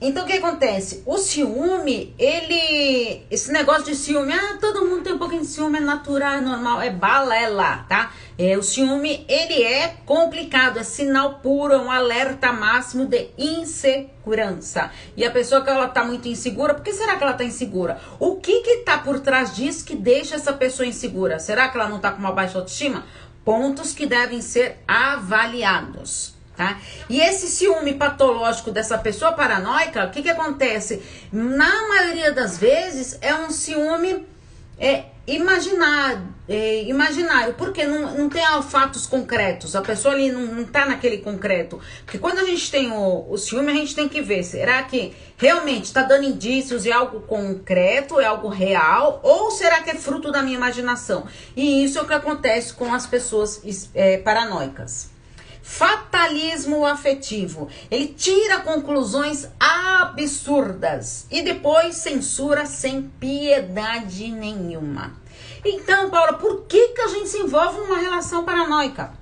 então 0.00 0.24
o 0.24 0.26
que 0.26 0.34
acontece? 0.34 1.02
O 1.04 1.18
ciúme, 1.18 2.14
ele. 2.18 3.22
Esse 3.30 3.52
negócio 3.52 3.84
de 3.84 3.94
ciúme, 3.94 4.32
ah, 4.32 4.58
todo 4.60 4.86
mundo 4.86 5.02
tem 5.02 5.12
um 5.12 5.18
pouquinho 5.18 5.42
de 5.42 5.48
ciúme, 5.48 5.78
é 5.78 5.80
natural, 5.80 6.34
é 6.34 6.40
normal, 6.40 6.80
é 6.80 6.90
balela, 6.90 7.84
tá? 7.88 8.12
É, 8.38 8.56
o 8.56 8.62
ciúme, 8.62 9.26
ele 9.28 9.62
é 9.62 9.96
complicado, 10.06 10.78
é 10.78 10.84
sinal 10.84 11.40
puro, 11.40 11.74
é 11.74 11.78
um 11.78 11.90
alerta 11.90 12.52
máximo 12.52 13.06
de 13.06 13.28
insegurança. 13.36 14.92
E 15.16 15.24
a 15.24 15.30
pessoa 15.30 15.62
que 15.62 15.70
ela 15.70 15.88
tá 15.88 16.04
muito 16.04 16.28
insegura, 16.28 16.74
por 16.74 16.84
que 16.84 16.92
será 16.92 17.16
que 17.16 17.24
ela 17.24 17.32
tá 17.32 17.42
insegura? 17.42 18.00
O 18.20 18.36
que 18.36 18.60
que 18.60 18.76
tá 18.78 18.98
por 18.98 19.18
trás 19.20 19.54
disso 19.54 19.84
que 19.84 19.96
deixa 19.96 20.36
essa 20.36 20.52
pessoa 20.52 20.86
insegura? 20.86 21.40
Será 21.40 21.68
que 21.68 21.76
ela 21.76 21.88
não 21.88 21.98
tá 21.98 22.12
com 22.12 22.18
uma 22.18 22.32
baixa 22.32 22.58
autoestima? 22.58 23.04
pontos 23.48 23.94
que 23.94 24.04
devem 24.04 24.42
ser 24.42 24.76
avaliados. 24.86 26.34
Tá? 26.58 26.80
E 27.08 27.20
esse 27.20 27.46
ciúme 27.46 27.94
patológico 27.94 28.72
dessa 28.72 28.98
pessoa 28.98 29.30
paranoica, 29.30 30.06
o 30.06 30.10
que, 30.10 30.22
que 30.22 30.28
acontece? 30.28 31.00
Na 31.32 31.86
maioria 31.86 32.32
das 32.32 32.58
vezes 32.58 33.16
é 33.20 33.32
um 33.32 33.48
ciúme 33.48 34.26
é, 34.76 35.04
imaginar, 35.24 36.20
é, 36.48 36.82
imaginário, 36.82 37.54
porque 37.54 37.84
não, 37.84 38.12
não 38.12 38.28
tem 38.28 38.42
fatos 38.68 39.06
concretos, 39.06 39.76
a 39.76 39.82
pessoa 39.82 40.14
ali 40.14 40.32
não, 40.32 40.46
não 40.46 40.64
tá 40.64 40.84
naquele 40.84 41.18
concreto. 41.18 41.80
Porque 42.04 42.18
quando 42.18 42.40
a 42.40 42.44
gente 42.44 42.68
tem 42.72 42.90
o, 42.90 43.30
o 43.30 43.38
ciúme, 43.38 43.70
a 43.70 43.74
gente 43.76 43.94
tem 43.94 44.08
que 44.08 44.20
ver, 44.20 44.42
será 44.42 44.82
que 44.82 45.14
realmente 45.36 45.84
está 45.84 46.02
dando 46.02 46.24
indícios 46.24 46.82
de 46.82 46.90
algo 46.90 47.20
concreto, 47.20 48.18
é 48.18 48.24
algo 48.24 48.48
real, 48.48 49.20
ou 49.22 49.52
será 49.52 49.80
que 49.80 49.90
é 49.90 49.94
fruto 49.94 50.32
da 50.32 50.42
minha 50.42 50.56
imaginação? 50.56 51.24
E 51.54 51.84
isso 51.84 52.00
é 52.00 52.02
o 52.02 52.04
que 52.04 52.14
acontece 52.14 52.72
com 52.72 52.92
as 52.92 53.06
pessoas 53.06 53.62
é, 53.94 54.18
paranoicas. 54.18 55.17
Fatalismo 55.68 56.86
afetivo. 56.86 57.68
Ele 57.90 58.08
tira 58.08 58.60
conclusões 58.60 59.46
absurdas 59.60 61.26
e 61.30 61.42
depois 61.42 61.96
censura 61.96 62.64
sem 62.64 63.02
piedade 63.02 64.28
nenhuma. 64.30 65.12
Então, 65.62 66.08
Paula, 66.08 66.32
por 66.32 66.62
que, 66.62 66.88
que 66.88 67.00
a 67.02 67.08
gente 67.08 67.28
se 67.28 67.38
envolve 67.38 67.80
numa 67.80 67.98
relação 67.98 68.46
paranoica? 68.46 69.12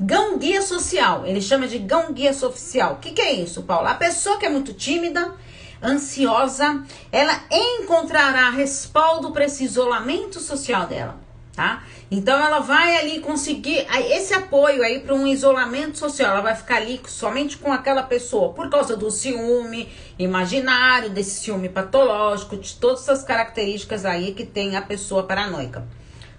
Gão 0.00 0.38
guia 0.38 0.62
social, 0.62 1.26
ele 1.26 1.42
chama 1.42 1.68
de 1.68 1.78
gão 1.78 2.14
guia 2.14 2.32
social. 2.32 2.94
O 2.94 2.96
que, 2.96 3.12
que 3.12 3.20
é 3.20 3.34
isso, 3.34 3.62
Paula? 3.62 3.90
A 3.90 3.94
pessoa 3.94 4.38
que 4.38 4.46
é 4.46 4.48
muito 4.48 4.72
tímida, 4.72 5.34
ansiosa, 5.82 6.82
ela 7.12 7.38
encontrará 7.52 8.48
respaldo 8.48 9.32
para 9.32 9.44
esse 9.44 9.64
isolamento 9.64 10.40
social 10.40 10.86
dela 10.86 11.24
tá? 11.54 11.82
Então 12.16 12.38
ela 12.38 12.60
vai 12.60 12.96
ali 12.96 13.18
conseguir 13.18 13.84
esse 14.08 14.32
apoio 14.32 14.84
aí 14.84 15.00
para 15.00 15.16
um 15.16 15.26
isolamento 15.26 15.98
social. 15.98 16.30
Ela 16.30 16.42
vai 16.42 16.54
ficar 16.54 16.76
ali 16.76 17.00
somente 17.08 17.58
com 17.58 17.72
aquela 17.72 18.04
pessoa 18.04 18.52
por 18.52 18.70
causa 18.70 18.96
do 18.96 19.10
ciúme 19.10 19.92
imaginário, 20.16 21.10
desse 21.10 21.40
ciúme 21.40 21.68
patológico, 21.68 22.56
de 22.56 22.76
todas 22.76 23.02
essas 23.02 23.24
características 23.24 24.04
aí 24.04 24.32
que 24.32 24.46
tem 24.46 24.76
a 24.76 24.82
pessoa 24.82 25.24
paranoica. 25.24 25.88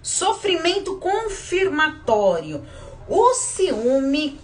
Sofrimento 0.02 0.96
confirmatório. 0.96 2.64
O 3.06 3.34
ciúme 3.34 4.40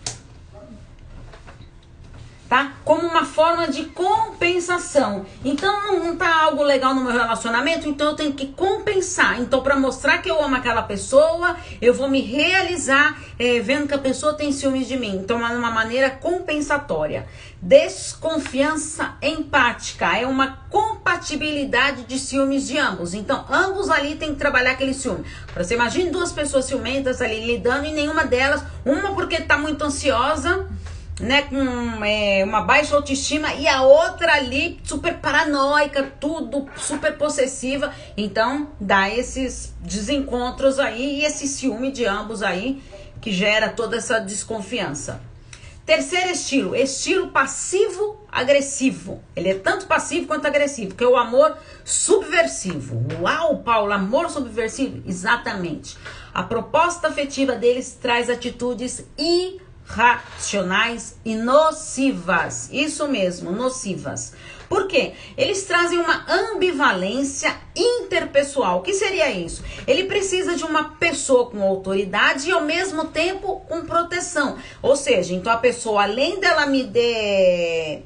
tá? 2.52 2.74
Como 2.84 3.08
uma 3.08 3.24
forma 3.24 3.66
de 3.68 3.84
compensação. 3.84 5.24
Então 5.42 5.72
não, 5.84 6.14
tá 6.14 6.42
algo 6.42 6.62
legal 6.62 6.94
no 6.94 7.00
meu 7.00 7.10
relacionamento, 7.10 7.88
então 7.88 8.08
eu 8.08 8.14
tenho 8.14 8.34
que 8.34 8.48
compensar. 8.48 9.40
Então 9.40 9.62
para 9.62 9.74
mostrar 9.74 10.18
que 10.18 10.30
eu 10.30 10.38
amo 10.38 10.54
aquela 10.54 10.82
pessoa, 10.82 11.56
eu 11.80 11.94
vou 11.94 12.10
me 12.10 12.20
realizar 12.20 13.18
é, 13.38 13.58
vendo 13.60 13.88
que 13.88 13.94
a 13.94 13.98
pessoa 13.98 14.34
tem 14.34 14.52
ciúmes 14.52 14.86
de 14.86 14.98
mim. 14.98 15.16
Então 15.16 15.38
é 15.46 15.56
uma 15.56 15.70
maneira 15.70 16.10
compensatória. 16.10 17.26
Desconfiança 17.62 19.14
empática 19.22 20.18
é 20.18 20.26
uma 20.26 20.58
compatibilidade 20.68 22.04
de 22.04 22.18
ciúmes 22.18 22.66
de 22.66 22.76
ambos. 22.76 23.14
Então 23.14 23.46
ambos 23.50 23.88
ali 23.88 24.16
tem 24.16 24.34
que 24.34 24.38
trabalhar 24.38 24.72
aquele 24.72 24.92
ciúme. 24.92 25.24
Você 25.56 25.72
imagine 25.72 26.10
duas 26.10 26.32
pessoas 26.32 26.66
ciumentas 26.66 27.22
ali 27.22 27.46
lidando 27.46 27.86
e 27.86 27.92
nenhuma 27.92 28.26
delas, 28.26 28.62
uma 28.84 29.14
porque 29.14 29.40
tá 29.40 29.56
muito 29.56 29.82
ansiosa 29.82 30.68
né, 31.20 31.42
com 31.42 32.04
é, 32.04 32.42
uma 32.44 32.62
baixa 32.62 32.96
autoestima 32.96 33.54
e 33.54 33.68
a 33.68 33.82
outra 33.82 34.34
ali 34.34 34.80
super 34.84 35.18
paranoica, 35.18 36.12
tudo 36.18 36.66
super 36.76 37.16
possessiva. 37.16 37.92
Então, 38.16 38.68
dá 38.80 39.10
esses 39.10 39.74
desencontros 39.80 40.78
aí 40.78 41.20
e 41.20 41.24
esse 41.24 41.46
ciúme 41.46 41.90
de 41.90 42.04
ambos 42.04 42.42
aí 42.42 42.82
que 43.20 43.30
gera 43.30 43.68
toda 43.68 43.96
essa 43.96 44.18
desconfiança. 44.18 45.20
Terceiro 45.84 46.30
estilo, 46.30 46.76
estilo 46.76 47.32
passivo 47.32 48.24
agressivo. 48.30 49.20
Ele 49.34 49.48
é 49.48 49.54
tanto 49.54 49.86
passivo 49.86 50.28
quanto 50.28 50.46
agressivo, 50.46 50.94
que 50.94 51.02
é 51.02 51.06
o 51.06 51.16
amor 51.16 51.56
subversivo. 51.84 53.04
Uau, 53.20 53.58
Paulo, 53.58 53.92
amor 53.92 54.30
subversivo? 54.30 55.02
Exatamente. 55.06 55.98
A 56.32 56.44
proposta 56.44 57.08
afetiva 57.08 57.56
deles 57.56 57.98
traz 58.00 58.30
atitudes 58.30 59.04
e 59.18 59.60
racionais 59.92 61.16
e 61.24 61.34
nocivas. 61.34 62.70
Isso 62.72 63.06
mesmo, 63.08 63.52
nocivas. 63.52 64.32
Por 64.68 64.88
quê? 64.88 65.12
Eles 65.36 65.64
trazem 65.64 65.98
uma 65.98 66.24
ambivalência 66.26 67.54
interpessoal. 67.76 68.78
O 68.78 68.82
que 68.82 68.94
seria 68.94 69.30
isso? 69.30 69.62
Ele 69.86 70.04
precisa 70.04 70.56
de 70.56 70.64
uma 70.64 70.96
pessoa 70.96 71.50
com 71.50 71.62
autoridade 71.62 72.48
e 72.48 72.52
ao 72.52 72.62
mesmo 72.62 73.08
tempo 73.08 73.60
com 73.68 73.82
proteção. 73.82 74.56
Ou 74.80 74.96
seja, 74.96 75.34
então 75.34 75.52
a 75.52 75.58
pessoa, 75.58 76.04
além 76.04 76.40
dela 76.40 76.64
me 76.64 76.84
der. 76.84 78.02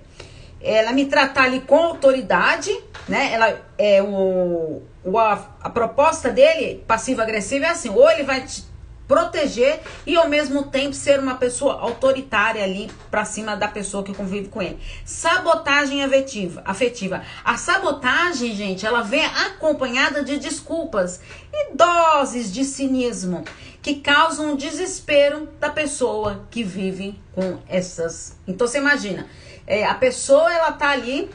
Ela 0.60 0.90
me 0.90 1.04
tratar 1.04 1.44
ali 1.44 1.60
com 1.60 1.76
autoridade, 1.76 2.76
né? 3.06 3.32
Ela 3.32 3.60
é 3.78 4.02
o, 4.02 4.82
o 5.04 5.18
a, 5.18 5.56
a 5.60 5.70
proposta 5.70 6.30
dele, 6.30 6.82
passivo-agressivo, 6.84 7.64
é 7.64 7.68
assim: 7.68 7.90
ou 7.90 8.10
ele 8.10 8.24
vai 8.24 8.40
te 8.40 8.64
proteger 9.06 9.80
e 10.06 10.16
ao 10.16 10.28
mesmo 10.28 10.64
tempo 10.64 10.94
ser 10.94 11.20
uma 11.20 11.36
pessoa 11.36 11.80
autoritária 11.80 12.62
ali 12.62 12.90
para 13.10 13.24
cima 13.24 13.56
da 13.56 13.68
pessoa 13.68 14.02
que 14.02 14.14
convive 14.14 14.48
com 14.48 14.60
ele. 14.60 14.78
Sabotagem 15.04 16.02
afetiva, 16.02 16.62
afetiva. 16.64 17.22
A 17.44 17.56
sabotagem, 17.56 18.54
gente, 18.54 18.84
ela 18.84 19.02
vem 19.02 19.24
acompanhada 19.24 20.24
de 20.24 20.38
desculpas 20.38 21.20
e 21.52 21.74
doses 21.74 22.52
de 22.52 22.64
cinismo 22.64 23.44
que 23.80 23.96
causam 23.96 24.56
desespero 24.56 25.48
da 25.60 25.70
pessoa 25.70 26.44
que 26.50 26.64
vive 26.64 27.20
com 27.32 27.58
essas. 27.68 28.36
Então 28.46 28.66
você 28.66 28.78
imagina, 28.78 29.28
é, 29.66 29.84
a 29.84 29.94
pessoa 29.94 30.52
ela 30.52 30.72
tá 30.72 30.90
ali 30.90 31.30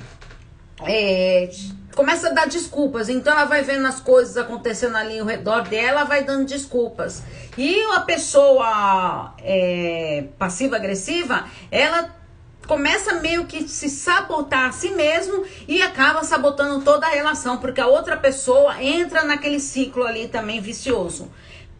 é, 0.84 1.50
começa 1.96 2.30
a 2.30 2.34
dar 2.34 2.48
desculpas. 2.48 3.10
Então 3.10 3.34
ela 3.34 3.46
vai 3.46 3.62
vendo 3.64 3.86
as 3.86 4.00
coisas 4.00 4.38
acontecendo 4.38 4.96
ali 4.96 5.20
ao 5.20 5.26
redor 5.26 5.64
dela, 5.64 6.04
vai 6.04 6.24
dando 6.24 6.46
desculpas. 6.46 7.24
E 7.58 7.82
a 7.94 8.02
pessoa 8.02 9.34
é, 9.40 10.26
passiva-agressiva, 10.38 11.46
ela 11.70 12.16
começa 12.66 13.16
meio 13.16 13.46
que 13.46 13.68
se 13.68 13.90
sabotar 13.90 14.70
a 14.70 14.72
si 14.72 14.92
mesmo 14.92 15.44
e 15.68 15.82
acaba 15.82 16.24
sabotando 16.24 16.82
toda 16.82 17.06
a 17.06 17.10
relação, 17.10 17.58
porque 17.58 17.82
a 17.82 17.88
outra 17.88 18.16
pessoa 18.16 18.82
entra 18.82 19.24
naquele 19.24 19.60
ciclo 19.60 20.06
ali 20.06 20.28
também 20.28 20.62
vicioso. 20.62 21.30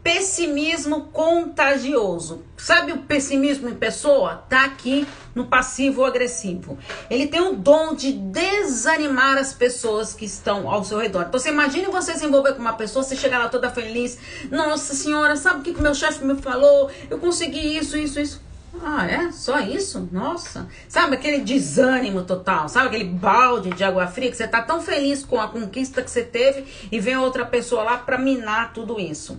Pessimismo 0.02 1.06
contagioso. 1.12 2.44
Sabe 2.56 2.92
o 2.92 2.98
pessimismo 2.98 3.68
em 3.68 3.74
pessoa? 3.74 4.44
Tá 4.48 4.64
aqui 4.64 5.06
no 5.34 5.46
passivo 5.46 6.04
agressivo. 6.04 6.78
Ele 7.10 7.26
tem 7.26 7.40
o 7.40 7.54
dom 7.54 7.94
de 7.94 8.12
desanimar 8.12 9.38
as 9.38 9.52
pessoas 9.52 10.14
que 10.14 10.24
estão 10.24 10.70
ao 10.70 10.84
seu 10.84 10.98
redor. 10.98 11.26
Então 11.28 11.40
você 11.40 11.50
imagine 11.50 11.86
você 11.86 12.14
se 12.14 12.24
envolver 12.24 12.54
com 12.54 12.60
uma 12.60 12.74
pessoa, 12.74 13.02
você 13.02 13.16
chegar 13.16 13.38
lá 13.38 13.48
toda 13.48 13.70
feliz. 13.70 14.18
Nossa 14.50 14.94
senhora, 14.94 15.36
sabe 15.36 15.60
o 15.60 15.62
que 15.62 15.78
o 15.78 15.82
meu 15.82 15.94
chefe 15.94 16.24
me 16.24 16.36
falou? 16.36 16.90
Eu 17.10 17.18
consegui 17.18 17.76
isso, 17.76 17.96
isso, 17.96 18.20
isso. 18.20 18.52
Ah, 18.80 19.06
é? 19.06 19.30
Só 19.32 19.60
isso? 19.60 20.08
Nossa. 20.10 20.66
Sabe 20.88 21.14
aquele 21.14 21.40
desânimo 21.40 22.22
total? 22.22 22.68
Sabe 22.68 22.88
aquele 22.88 23.04
balde 23.04 23.70
de 23.70 23.84
água 23.84 24.06
fria 24.06 24.30
que 24.30 24.36
você 24.36 24.48
tá 24.48 24.62
tão 24.62 24.80
feliz 24.80 25.24
com 25.24 25.40
a 25.40 25.48
conquista 25.48 26.02
que 26.02 26.10
você 26.10 26.22
teve 26.22 26.64
e 26.90 26.98
vem 26.98 27.16
outra 27.16 27.44
pessoa 27.44 27.82
lá 27.82 27.98
para 27.98 28.18
minar 28.18 28.72
tudo 28.72 28.98
isso. 28.98 29.38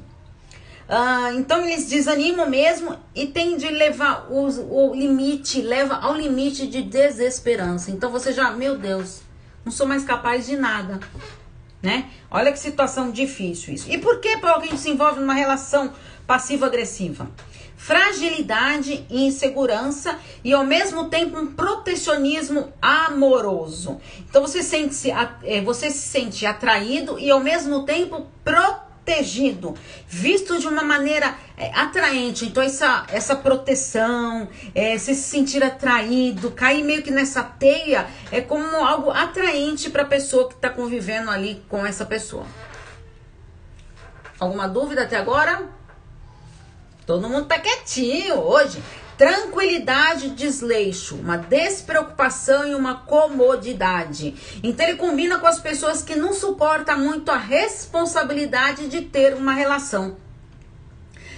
Ah, 0.88 1.32
então 1.34 1.66
eles 1.66 1.88
desanimam 1.88 2.50
mesmo 2.50 2.98
e 3.16 3.28
tem 3.28 3.56
de 3.56 3.70
levar 3.70 4.28
o, 4.30 4.94
limite, 4.94 5.62
leva 5.62 5.96
ao 5.96 6.14
limite 6.14 6.68
de 6.68 6.82
desesperança. 6.82 7.92
Então 7.92 8.12
você 8.12 8.34
já, 8.34 8.52
meu 8.52 8.78
Deus, 8.78 9.22
não 9.64 9.72
sou 9.72 9.88
mais 9.88 10.04
capaz 10.04 10.46
de 10.46 10.58
nada. 10.58 11.00
Né? 11.82 12.10
Olha 12.32 12.52
que 12.52 12.60
situação 12.60 13.12
difícil 13.12 13.74
isso. 13.74 13.92
E 13.92 13.98
por 13.98 14.20
que, 14.20 14.38
Paulo, 14.38 14.62
que 14.62 14.68
a 14.68 14.72
gente 14.72 14.82
se 14.82 14.90
envolve 14.90 15.20
numa 15.20 15.34
relação 15.34 15.92
passivo-agressiva? 16.26 17.30
Fragilidade 17.76 19.06
e 19.10 19.26
insegurança 19.26 20.18
e 20.42 20.54
ao 20.54 20.66
mesmo 20.66 21.10
tempo 21.10 21.38
um 21.38 21.48
protecionismo 21.48 22.72
amoroso. 22.82 24.00
Então 24.30 24.42
você 24.42 24.64
sente 24.64 24.96
-se, 24.96 25.12
é, 25.44 25.62
você 25.62 25.90
se 25.90 26.08
sente 26.08 26.46
atraído 26.46 27.20
e 27.20 27.30
ao 27.30 27.42
mesmo 27.42 27.84
tempo 27.84 28.26
protegido 28.42 28.83
protegido, 29.04 29.76
visto 30.08 30.58
de 30.58 30.68
uma 30.68 30.84
maneira 30.84 31.36
é, 31.58 31.70
atraente. 31.76 32.46
Então, 32.46 32.64
essa, 32.64 33.06
essa 33.10 33.36
proteção, 33.36 34.48
é, 34.74 34.98
se 34.98 35.14
sentir 35.14 35.64
atraído, 35.64 36.52
cair 36.52 36.84
meio 36.84 37.04
que 37.04 37.12
nessa 37.12 37.44
teia, 37.44 38.08
é 38.32 38.42
como 38.42 38.78
algo 38.78 39.12
atraente 39.12 39.90
para 39.90 40.04
a 40.04 40.06
pessoa 40.06 40.48
que 40.48 40.56
está 40.56 40.70
convivendo 40.70 41.30
ali 41.30 41.62
com 41.68 41.86
essa 41.86 42.06
pessoa. 42.06 42.46
Alguma 44.40 44.68
dúvida 44.68 45.04
até 45.04 45.18
agora? 45.18 45.70
Todo 47.06 47.30
mundo 47.30 47.46
tá 47.46 47.60
quietinho 47.60 48.40
hoje. 48.40 48.82
Tranquilidade, 49.18 50.30
desleixo, 50.32 51.16
uma 51.16 51.38
despreocupação 51.38 52.68
e 52.68 52.74
uma 52.74 52.96
comodidade. 52.96 54.36
Então 54.64 54.88
ele 54.88 54.98
combina 54.98 55.38
com 55.40 55.48
as 55.48 55.60
pessoas 55.60 56.02
que 56.02 56.16
não 56.16 56.34
suportam 56.34 56.98
muito 56.98 57.30
a 57.30 57.38
responsabilidade 57.38 58.88
de 58.88 59.02
ter 59.02 59.36
uma 59.36 59.54
relação. 59.54 60.18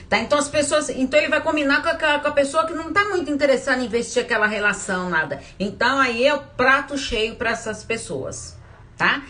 Tá? 0.09 0.19
Então 0.19 0.37
as 0.37 0.47
pessoas, 0.47 0.89
então 0.89 1.19
ele 1.19 1.29
vai 1.29 1.41
combinar 1.41 1.81
com 1.81 1.89
a, 1.89 2.19
com 2.19 2.27
a 2.27 2.31
pessoa 2.31 2.65
que 2.65 2.73
não 2.73 2.93
tá 2.93 3.05
muito 3.05 3.31
interessada 3.31 3.81
em 3.81 3.85
investir 3.85 4.23
aquela 4.23 4.47
relação, 4.47 5.09
nada. 5.09 5.41
Então 5.59 5.99
aí 5.99 6.25
é 6.25 6.33
o 6.33 6.39
prato 6.39 6.97
cheio 6.97 7.35
para 7.35 7.49
essas 7.49 7.83
pessoas, 7.83 8.55
tá? 8.95 9.23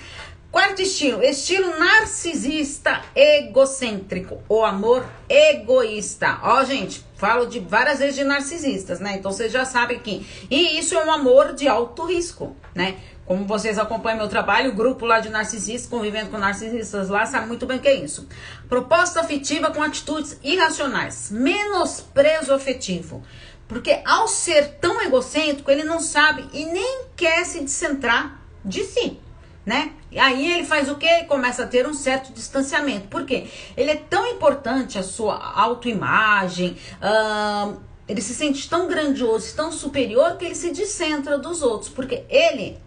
Estilo, 0.96 1.22
estilo 1.22 1.78
narcisista 1.78 3.02
egocêntrico, 3.14 4.42
o 4.48 4.64
amor 4.64 5.06
egoísta. 5.28 6.40
Ó, 6.42 6.64
gente, 6.64 7.06
falo 7.18 7.48
de 7.48 7.60
várias 7.60 8.00
vezes 8.00 8.16
de 8.16 8.24
narcisistas, 8.24 9.02
né? 9.02 9.18
Então 9.18 9.30
vocês 9.30 9.52
já 9.52 9.66
sabem 9.66 10.00
que. 10.00 10.26
E 10.50 10.80
isso 10.80 10.96
é 10.96 11.06
um 11.06 11.12
amor 11.12 11.54
de 11.54 11.68
alto 11.68 12.06
risco, 12.06 12.56
né? 12.74 12.96
Como 13.26 13.46
vocês 13.46 13.78
acompanham 13.78 14.20
meu 14.20 14.30
trabalho, 14.30 14.72
o 14.72 14.74
grupo 14.74 15.06
lá 15.06 15.20
de 15.20 15.28
narcisistas, 15.28 15.90
convivendo 15.90 16.30
com 16.30 16.38
narcisistas 16.38 17.10
lá, 17.10 17.26
sabe 17.26 17.46
muito 17.48 17.66
bem 17.66 17.76
o 17.76 17.82
que 17.82 17.90
é 17.90 17.96
isso. 17.96 18.26
Proposta 18.70 19.20
afetiva 19.20 19.72
com 19.72 19.84
atitudes 19.84 20.40
irracionais. 20.42 21.30
Menosprezo 21.30 22.54
afetivo. 22.54 23.22
Porque 23.68 24.00
ao 24.06 24.30
ser 24.30 24.78
tão 24.80 25.02
egocêntrico, 25.02 25.70
ele 25.70 25.84
não 25.84 26.00
sabe 26.00 26.48
e 26.54 26.64
nem 26.64 27.02
quer 27.18 27.44
se 27.44 27.60
descentrar 27.60 28.40
de 28.64 28.82
si 28.86 29.25
né? 29.66 29.94
E 30.12 30.20
aí 30.20 30.54
ele 30.54 30.66
faz 30.66 30.90
o 30.90 30.96
quê? 30.96 31.24
Começa 31.24 31.64
a 31.64 31.68
ter 31.68 31.88
um 31.88 31.94
certo 31.94 32.32
distanciamento. 32.32 33.08
Por 33.08 33.26
quê? 33.26 33.48
Ele 33.76 33.92
é 33.92 33.96
tão 33.96 34.28
importante 34.28 34.98
a 35.00 35.04
sua 35.04 35.36
autoimagem, 35.56 36.78
uh, 37.02 37.78
ele 38.08 38.22
se 38.22 38.36
sente 38.36 38.70
tão 38.70 38.88
grandioso, 38.88 39.56
tão 39.56 39.72
superior 39.72 40.38
que 40.38 40.46
ele 40.46 40.56
se 40.56 40.72
descentra 40.72 41.38
dos 41.38 41.64
outros, 41.64 41.90
porque 41.90 42.24
ele 42.30 42.78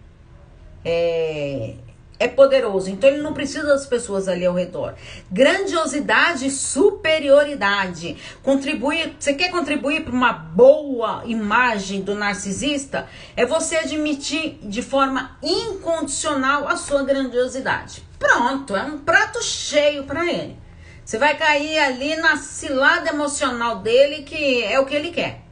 é, 0.85 1.75
é 2.19 2.27
poderoso, 2.27 2.91
então 2.91 3.09
ele 3.09 3.23
não 3.23 3.33
precisa 3.33 3.65
das 3.65 3.87
pessoas 3.87 4.27
ali 4.27 4.45
ao 4.45 4.55
redor. 4.55 4.95
Grandiosidade 5.31 6.47
e 6.47 6.51
superioridade. 6.51 8.17
Contribuir, 8.43 9.15
você 9.19 9.35
quer 9.35 9.51
contribuir 9.51 10.03
para 10.03 10.13
uma 10.13 10.33
boa 10.33 11.23
imagem 11.27 12.03
do 12.03 12.15
narcisista? 12.15 13.07
É 13.37 13.47
você 13.47 13.77
admitir 13.77 14.59
de 14.63 14.83
forma 14.83 15.39
incondicional 15.43 16.67
a 16.67 16.77
sua 16.77 17.05
grandiosidade. 17.05 18.03
Pronto, 18.19 18.75
é 18.75 18.83
um 18.83 18.99
prato 18.99 19.43
cheio 19.43 20.05
para 20.05 20.27
ele. 20.27 20.57
Você 21.05 21.19
vai 21.19 21.37
cair 21.39 21.79
ali 21.79 22.17
na 22.17 22.37
cilada 22.37 23.11
emocional 23.11 23.79
dele, 23.79 24.25
que 24.25 24.63
é 24.65 24.79
o 24.79 24.85
que 24.85 24.95
ele 24.95 25.11
quer, 25.11 25.43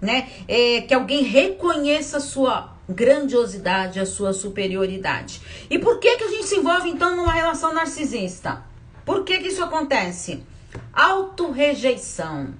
né? 0.00 0.28
É 0.46 0.82
que 0.82 0.92
alguém 0.92 1.22
reconheça 1.22 2.18
a 2.18 2.20
sua 2.20 2.77
grandiosidade, 2.88 4.00
a 4.00 4.06
sua 4.06 4.32
superioridade. 4.32 5.40
E 5.68 5.78
por 5.78 5.98
que, 5.98 6.16
que 6.16 6.24
a 6.24 6.28
gente 6.28 6.46
se 6.46 6.56
envolve 6.56 6.88
então 6.88 7.14
numa 7.14 7.32
relação 7.32 7.74
narcisista? 7.74 8.62
Por 9.04 9.24
que, 9.24 9.38
que 9.38 9.48
isso 9.48 9.62
acontece? 9.62 10.42
Autorrejeição. 10.92 12.54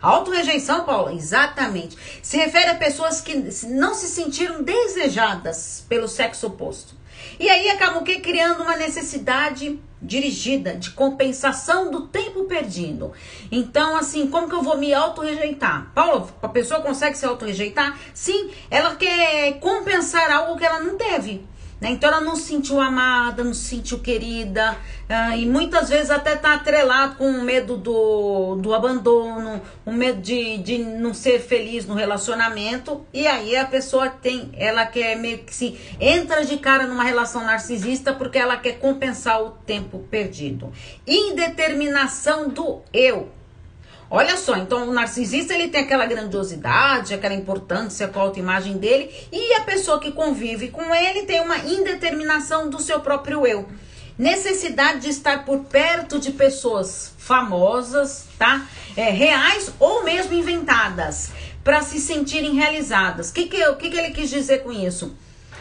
Autorrejeição, 0.00 0.84
Paula, 0.84 1.12
exatamente. 1.12 1.96
Se 2.22 2.36
refere 2.36 2.70
a 2.70 2.74
pessoas 2.74 3.20
que 3.20 3.34
não 3.66 3.94
se 3.94 4.06
sentiram 4.06 4.62
desejadas 4.62 5.84
pelo 5.88 6.08
sexo 6.08 6.46
oposto. 6.46 6.94
E 7.38 7.48
aí 7.48 7.68
acabam 7.70 8.04
que 8.04 8.20
criando 8.20 8.62
uma 8.62 8.76
necessidade 8.76 9.78
dirigida 10.00 10.74
de 10.74 10.90
compensação 10.90 11.90
do 11.90 12.06
tempo 12.08 12.44
perdido. 12.44 13.12
Então, 13.50 13.96
assim, 13.96 14.26
como 14.26 14.48
que 14.48 14.54
eu 14.54 14.62
vou 14.62 14.76
me 14.76 14.92
auto-rejeitar? 14.92 15.90
Paulo, 15.94 16.30
a 16.42 16.48
pessoa 16.48 16.80
consegue 16.80 17.16
se 17.16 17.24
auto-rejeitar? 17.24 17.98
Sim, 18.12 18.50
ela 18.70 18.94
quer 18.96 19.58
compensar 19.60 20.30
algo 20.30 20.56
que 20.56 20.64
ela 20.64 20.80
não 20.80 20.96
teve. 20.96 21.44
Né? 21.80 21.90
Então 21.90 22.08
ela 22.08 22.20
não 22.20 22.34
se 22.36 22.42
sentiu 22.42 22.80
amada, 22.80 23.44
não 23.44 23.52
se 23.52 23.64
sentiu 23.64 23.98
querida, 23.98 24.76
uh, 25.10 25.36
e 25.36 25.44
muitas 25.44 25.90
vezes 25.90 26.10
até 26.10 26.34
tá 26.34 26.54
atrelado 26.54 27.16
com 27.16 27.28
o 27.28 27.42
medo 27.42 27.76
do, 27.76 28.56
do 28.56 28.74
abandono, 28.74 29.60
o 29.84 29.92
medo 29.92 30.20
de, 30.20 30.56
de 30.58 30.78
não 30.78 31.12
ser 31.12 31.38
feliz 31.38 31.86
no 31.86 31.94
relacionamento, 31.94 33.04
e 33.12 33.26
aí 33.26 33.54
a 33.56 33.66
pessoa 33.66 34.08
tem, 34.08 34.50
ela 34.56 34.86
quer 34.86 35.16
meio 35.16 35.38
que 35.38 35.54
se 35.54 35.78
entra 36.00 36.44
de 36.44 36.56
cara 36.56 36.86
numa 36.86 37.04
relação 37.04 37.44
narcisista 37.44 38.12
porque 38.14 38.38
ela 38.38 38.56
quer 38.56 38.78
compensar 38.78 39.42
o 39.42 39.50
tempo 39.50 39.98
perdido. 40.10 40.72
Indeterminação 41.06 42.48
do 42.48 42.80
eu. 42.92 43.35
Olha 44.08 44.36
só, 44.36 44.56
então 44.56 44.88
o 44.88 44.92
narcisista 44.92 45.52
ele 45.52 45.68
tem 45.68 45.82
aquela 45.82 46.06
grandiosidade, 46.06 47.12
aquela 47.12 47.34
importância 47.34 48.06
com 48.06 48.20
a 48.20 48.22
autoimagem 48.22 48.78
dele, 48.78 49.10
e 49.32 49.54
a 49.54 49.62
pessoa 49.62 49.98
que 49.98 50.12
convive 50.12 50.68
com 50.68 50.94
ele 50.94 51.22
tem 51.22 51.40
uma 51.40 51.58
indeterminação 51.58 52.70
do 52.70 52.80
seu 52.80 53.00
próprio 53.00 53.44
eu. 53.44 53.68
Necessidade 54.16 55.00
de 55.00 55.10
estar 55.10 55.44
por 55.44 55.64
perto 55.64 56.20
de 56.20 56.30
pessoas 56.30 57.12
famosas, 57.18 58.26
tá? 58.38 58.66
É, 58.96 59.10
reais 59.10 59.72
ou 59.78 60.04
mesmo 60.04 60.34
inventadas, 60.34 61.30
para 61.64 61.82
se 61.82 61.98
sentirem 61.98 62.54
realizadas. 62.54 63.30
O 63.30 63.34
que, 63.34 63.46
que, 63.46 63.74
que, 63.74 63.90
que 63.90 63.96
ele 63.96 64.10
quis 64.10 64.30
dizer 64.30 64.62
com 64.62 64.70
isso? 64.72 65.14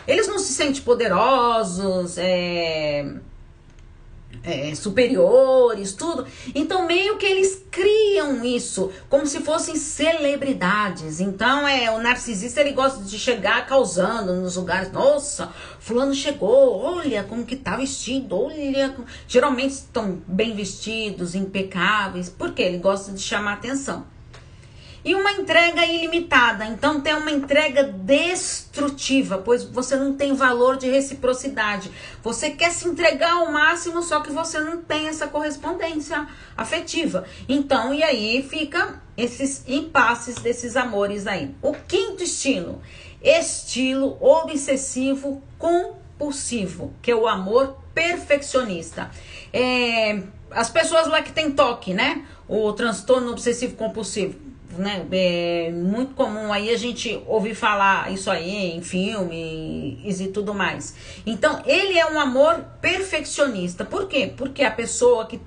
Eles 0.08 0.28
não 0.28 0.38
se 0.38 0.54
sentem 0.54 0.84
poderosos, 0.84 2.18
é 2.20 3.06
é, 4.46 4.74
superiores, 4.76 5.94
tudo. 5.94 6.26
Então, 6.54 6.86
meio 6.86 7.18
que 7.18 7.26
eles 7.26 7.64
criam 7.72 8.44
isso 8.46 8.92
como 9.10 9.26
se 9.26 9.42
fossem 9.42 9.76
celebridades. 9.76 11.20
Então, 11.20 11.68
é 11.68 11.92
o 11.92 12.00
narcisista 12.00 12.62
ele 12.62 12.72
gosta 12.72 13.04
de 13.04 13.18
chegar 13.18 13.66
causando 13.66 14.34
nos 14.34 14.56
lugares. 14.56 14.92
Nossa, 14.92 15.52
fulano 15.80 16.14
chegou, 16.14 16.80
olha 16.80 17.24
como 17.24 17.46
que 17.46 17.56
tá 17.56 17.76
vestido, 17.76 18.38
olha. 18.38 18.96
Geralmente 19.28 19.72
estão 19.72 20.22
bem 20.28 20.56
vestidos, 20.56 21.36
impecáveis, 21.36 22.30
porque 22.30 22.62
ele 22.62 22.78
gosta 22.78 23.12
de 23.12 23.22
chamar 23.22 23.54
atenção 23.54 24.15
e 25.06 25.14
uma 25.14 25.32
entrega 25.34 25.86
ilimitada. 25.86 26.66
Então 26.66 27.00
tem 27.00 27.14
uma 27.14 27.30
entrega 27.30 27.84
destrutiva, 27.84 29.38
pois 29.38 29.64
você 29.64 29.96
não 29.96 30.16
tem 30.16 30.34
valor 30.34 30.78
de 30.78 30.90
reciprocidade. 30.90 31.92
Você 32.24 32.50
quer 32.50 32.72
se 32.72 32.88
entregar 32.88 33.34
ao 33.34 33.52
máximo, 33.52 34.02
só 34.02 34.20
que 34.22 34.32
você 34.32 34.60
não 34.60 34.82
tem 34.82 35.08
essa 35.08 35.28
correspondência 35.28 36.28
afetiva. 36.58 37.24
Então, 37.48 37.94
e 37.94 38.04
aí 38.04 38.42
fica 38.50 39.00
esses 39.16 39.64
impasses 39.68 40.38
desses 40.38 40.76
amores 40.76 41.28
aí. 41.28 41.56
O 41.62 41.74
quinto 41.74 42.24
estilo, 42.24 42.82
estilo 43.22 44.18
obsessivo 44.20 45.44
compulsivo, 45.60 46.96
que 47.04 47.12
é 47.12 47.16
o 47.16 47.28
amor 47.28 47.78
perfeccionista. 47.94 49.12
É, 49.54 50.24
as 50.50 50.70
pessoas 50.72 51.08
lá 51.08 51.22
que 51.22 51.32
tem 51.32 51.52
toque, 51.52 51.94
né? 51.94 52.26
O 52.48 52.74
transtorno 52.74 53.32
obsessivo 53.32 53.76
compulsivo 53.76 54.45
né? 54.80 55.06
É 55.12 55.72
muito 55.72 56.14
comum 56.14 56.52
aí 56.52 56.70
a 56.70 56.78
gente 56.78 57.22
ouvir 57.28 57.56
falar 57.56 58.12
isso 58.12 58.30
aí 58.30 58.76
em 58.76 58.82
filmes 58.82 60.20
e 60.20 60.28
tudo 60.34 60.54
mais. 60.54 60.96
Então, 61.26 61.62
ele 61.66 61.98
é 61.98 62.06
um 62.06 62.20
amor 62.20 62.64
perfeccionista. 62.82 63.84
Por 63.84 64.08
quê? 64.08 64.32
Porque 64.36 64.64
a 64.64 64.72
pessoa 64.72 65.26
que 65.26 65.40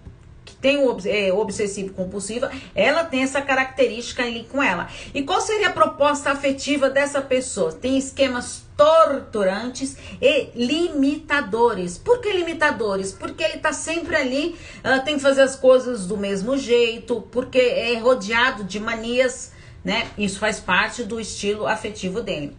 tem 0.61 0.79
o 0.79 0.97
é, 1.05 1.33
obsessivo 1.33 1.93
compulsiva, 1.93 2.51
ela 2.75 3.05
tem 3.05 3.23
essa 3.23 3.41
característica 3.41 4.23
ali 4.23 4.45
com 4.51 4.63
ela. 4.63 4.89
E 5.15 5.23
qual 5.23 5.41
seria 5.41 5.69
a 5.69 5.73
proposta 5.73 6.31
afetiva 6.31 6.91
dessa 6.91 7.21
pessoa? 7.21 7.73
Tem 7.73 7.97
esquemas 7.97 8.68
torturantes 8.79 9.97
e 10.23 10.51
limitadores. 10.55 11.99
Por 11.99 12.21
que 12.21 12.33
limitadores? 12.33 13.11
Porque 13.11 13.43
ele 13.43 13.59
tá 13.59 13.73
sempre 13.73 14.15
ali, 14.15 14.57
uh, 14.85 15.05
tem 15.05 15.17
que 15.17 15.21
fazer 15.21 15.43
as 15.43 15.57
coisas 15.57 16.07
do 16.07 16.17
mesmo 16.17 16.57
jeito, 16.57 17.21
porque 17.33 17.59
é 17.59 17.99
rodeado 17.99 18.63
de 18.63 18.79
manias, 18.79 19.51
né? 19.85 20.09
Isso 20.17 20.39
faz 20.39 20.61
parte 20.61 21.03
do 21.03 21.21
estilo 21.21 21.67
afetivo 21.67 22.23
dele. 22.23 22.57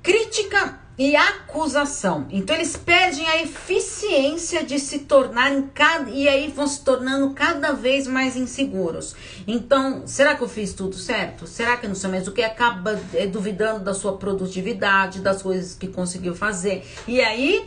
Crítica 0.00 0.78
e 0.96 1.16
acusação. 1.16 2.26
Então 2.30 2.54
eles 2.54 2.76
perdem 2.76 3.26
a 3.26 3.42
eficiência 3.42 4.64
de 4.64 4.78
se 4.78 5.00
tornarem 5.00 5.68
cada 5.74 6.10
e 6.10 6.28
aí 6.28 6.50
vão 6.50 6.66
se 6.66 6.84
tornando 6.84 7.30
cada 7.30 7.72
vez 7.72 8.06
mais 8.06 8.36
inseguros. 8.36 9.14
Então, 9.46 10.06
será 10.06 10.34
que 10.36 10.42
eu 10.42 10.48
fiz 10.48 10.72
tudo 10.72 10.96
certo? 10.96 11.46
Será 11.46 11.76
que 11.76 11.88
não 11.88 11.94
sei 11.94 12.10
mais 12.10 12.28
o 12.28 12.32
que 12.32 12.42
acaba 12.42 12.98
é, 13.12 13.26
duvidando 13.26 13.80
da 13.80 13.94
sua 13.94 14.16
produtividade, 14.16 15.20
das 15.20 15.42
coisas 15.42 15.74
que 15.74 15.88
conseguiu 15.88 16.34
fazer? 16.34 16.86
E 17.08 17.20
aí 17.20 17.66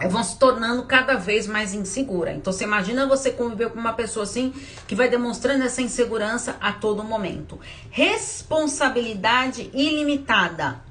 é, 0.00 0.08
vão 0.08 0.24
se 0.24 0.36
tornando 0.36 0.82
cada 0.82 1.14
vez 1.14 1.46
mais 1.46 1.74
insegura. 1.74 2.32
Então 2.32 2.52
você 2.52 2.64
imagina 2.64 3.06
você 3.06 3.30
conviver 3.30 3.70
com 3.70 3.78
uma 3.78 3.92
pessoa 3.92 4.24
assim 4.24 4.52
que 4.88 4.96
vai 4.96 5.08
demonstrando 5.08 5.62
essa 5.62 5.80
insegurança 5.80 6.56
a 6.60 6.72
todo 6.72 7.04
momento. 7.04 7.58
Responsabilidade 7.90 9.70
ilimitada 9.72 10.89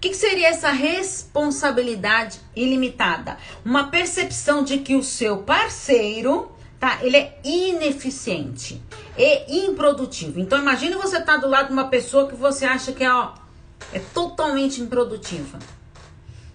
o 0.00 0.02
que, 0.02 0.08
que 0.08 0.16
seria 0.16 0.48
essa 0.48 0.70
responsabilidade 0.70 2.40
ilimitada? 2.56 3.36
Uma 3.62 3.88
percepção 3.88 4.64
de 4.64 4.78
que 4.78 4.96
o 4.96 5.02
seu 5.02 5.42
parceiro, 5.42 6.50
tá? 6.78 7.00
Ele 7.02 7.18
é 7.18 7.38
ineficiente 7.44 8.80
e 9.18 9.66
improdutivo. 9.66 10.40
Então 10.40 10.58
imagine 10.58 10.94
você 10.94 11.18
estar 11.18 11.34
tá 11.34 11.36
do 11.36 11.48
lado 11.48 11.66
de 11.66 11.74
uma 11.74 11.88
pessoa 11.88 12.26
que 12.26 12.34
você 12.34 12.64
acha 12.64 12.92
que 12.92 13.04
é, 13.04 13.12
ó, 13.12 13.34
é 13.92 13.98
totalmente 13.98 14.80
improdutiva. 14.80 15.58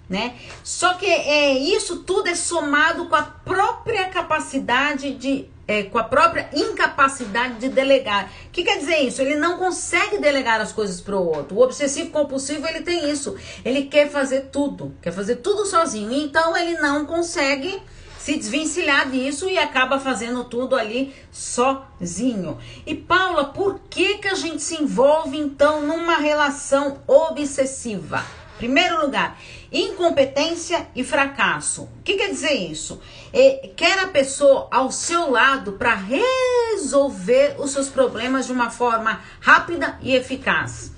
Né? 0.10 0.36
Só 0.64 0.94
que 0.96 1.06
é, 1.06 1.58
isso 1.58 2.04
tudo 2.04 2.30
é 2.30 2.36
somado 2.36 3.08
com 3.08 3.16
a 3.16 3.24
própria 3.24 4.10
capacidade 4.10 5.14
de. 5.16 5.50
É, 5.68 5.82
com 5.82 5.98
a 5.98 6.04
própria 6.04 6.48
incapacidade 6.54 7.56
de 7.56 7.70
delegar. 7.70 8.32
O 8.46 8.52
que 8.52 8.64
quer 8.64 8.78
dizer 8.78 8.98
isso? 9.00 9.20
Ele 9.20 9.34
não 9.34 9.58
consegue 9.58 10.20
delegar 10.20 10.62
as 10.62 10.72
coisas 10.72 11.02
para 11.02 11.16
o 11.16 11.26
outro. 11.26 11.58
O 11.58 11.62
obsessivo 11.64 12.12
compulsivo 12.12 12.68
ele 12.68 12.82
tem 12.82 13.10
isso. 13.10 13.36
Ele 13.66 13.86
quer 13.86 14.08
fazer 14.08 14.50
tudo, 14.52 14.94
quer 15.02 15.12
fazer 15.12 15.38
tudo 15.38 15.66
sozinho. 15.66 16.14
Então 16.14 16.56
ele 16.56 16.78
não 16.78 17.08
consegue 17.08 17.82
se 18.26 18.38
desvencilhar 18.38 19.10
disso 19.10 19.48
e 19.48 19.56
acaba 19.56 20.00
fazendo 20.00 20.44
tudo 20.46 20.76
ali 20.76 21.14
sozinho. 21.32 22.58
E 22.84 22.96
Paula, 22.96 23.46
por 23.46 23.80
que 23.88 24.18
que 24.18 24.28
a 24.28 24.34
gente 24.34 24.64
se 24.64 24.82
envolve 24.82 25.38
então 25.38 25.82
numa 25.82 26.18
relação 26.18 27.00
obsessiva? 27.06 28.24
Primeiro 28.58 29.02
lugar, 29.02 29.38
incompetência 29.76 30.88
e 30.96 31.04
fracasso. 31.04 31.84
O 31.84 32.04
que 32.04 32.16
quer 32.16 32.30
dizer 32.30 32.54
isso? 32.54 33.02
É, 33.34 33.70
quer 33.76 34.00
a 34.00 34.08
pessoa 34.08 34.68
ao 34.72 34.90
seu 34.92 35.30
lado 35.30 35.74
para 35.74 35.94
resolver 35.94 37.56
os 37.60 37.72
seus 37.72 37.90
problemas 37.90 38.46
de 38.46 38.54
uma 38.54 38.70
forma 38.70 39.22
rápida 39.42 40.00
e 40.02 40.16
eficaz. 40.16 40.92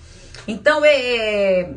Então, 0.47 0.81
é, 0.85 1.73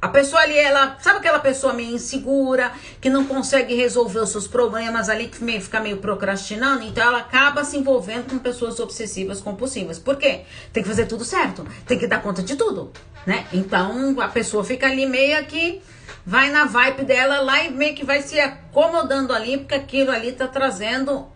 a 0.00 0.08
pessoa 0.08 0.42
ali, 0.42 0.56
ela, 0.56 0.96
sabe 1.00 1.18
aquela 1.18 1.40
pessoa 1.40 1.72
meio 1.72 1.94
insegura, 1.94 2.70
que 3.00 3.10
não 3.10 3.24
consegue 3.24 3.74
resolver 3.74 4.20
os 4.20 4.30
seus 4.30 4.46
problemas 4.46 5.08
ali, 5.08 5.26
que 5.26 5.42
meio, 5.42 5.60
fica 5.60 5.80
meio 5.80 5.96
procrastinando? 5.96 6.84
Então 6.84 7.08
ela 7.08 7.18
acaba 7.18 7.64
se 7.64 7.76
envolvendo 7.76 8.30
com 8.30 8.38
pessoas 8.38 8.78
obsessivas, 8.78 9.40
compulsivas. 9.40 9.98
Por 9.98 10.16
quê? 10.16 10.42
Tem 10.72 10.84
que 10.84 10.88
fazer 10.88 11.06
tudo 11.06 11.24
certo, 11.24 11.66
tem 11.84 11.98
que 11.98 12.06
dar 12.06 12.22
conta 12.22 12.44
de 12.44 12.54
tudo, 12.54 12.92
né? 13.26 13.46
Então 13.52 14.20
a 14.20 14.28
pessoa 14.28 14.62
fica 14.62 14.86
ali 14.86 15.04
meio 15.04 15.44
que 15.46 15.82
vai 16.28 16.50
na 16.50 16.66
vibe 16.66 17.04
dela 17.04 17.40
lá 17.40 17.64
e 17.64 17.70
meio 17.70 17.94
que 17.94 18.04
vai 18.04 18.20
se 18.20 18.38
acomodando 18.38 19.32
ali, 19.32 19.56
porque 19.56 19.74
aquilo 19.74 20.10
ali 20.10 20.30
tá 20.32 20.46
trazendo 20.46 21.26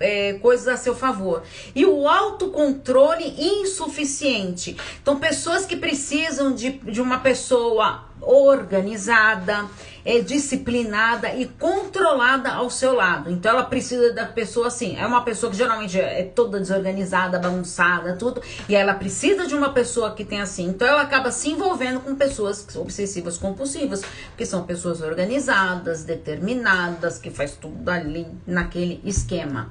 é, 0.00 0.32
coisas 0.40 0.66
a 0.66 0.78
seu 0.78 0.94
favor. 0.94 1.42
E 1.74 1.84
o 1.84 2.08
autocontrole 2.08 3.22
insuficiente. 3.38 4.78
Então, 5.02 5.18
pessoas 5.18 5.66
que 5.66 5.76
precisam 5.76 6.54
de, 6.54 6.70
de 6.70 7.02
uma 7.02 7.18
pessoa 7.18 8.06
organizada, 8.26 9.66
é, 10.04 10.20
disciplinada 10.20 11.34
e 11.34 11.46
controlada 11.46 12.52
ao 12.52 12.68
seu 12.68 12.94
lado. 12.94 13.30
Então 13.30 13.52
ela 13.52 13.64
precisa 13.64 14.12
da 14.12 14.26
pessoa 14.26 14.66
assim. 14.66 14.96
É 14.96 15.06
uma 15.06 15.22
pessoa 15.22 15.50
que 15.50 15.56
geralmente 15.56 15.98
é 15.98 16.22
toda 16.22 16.60
desorganizada, 16.60 17.38
bagunçada, 17.38 18.16
tudo. 18.16 18.42
E 18.68 18.74
ela 18.74 18.94
precisa 18.94 19.46
de 19.46 19.54
uma 19.54 19.72
pessoa 19.72 20.14
que 20.14 20.24
tem 20.24 20.40
assim. 20.40 20.66
Então 20.66 20.86
ela 20.86 21.02
acaba 21.02 21.30
se 21.30 21.50
envolvendo 21.50 22.00
com 22.00 22.14
pessoas 22.14 22.66
obsessivas 22.76 23.38
compulsivas, 23.38 24.02
que 24.36 24.44
são 24.44 24.64
pessoas 24.64 25.00
organizadas, 25.00 26.04
determinadas, 26.04 27.18
que 27.18 27.30
faz 27.30 27.52
tudo 27.52 27.88
ali 27.88 28.26
naquele 28.46 29.00
esquema. 29.04 29.70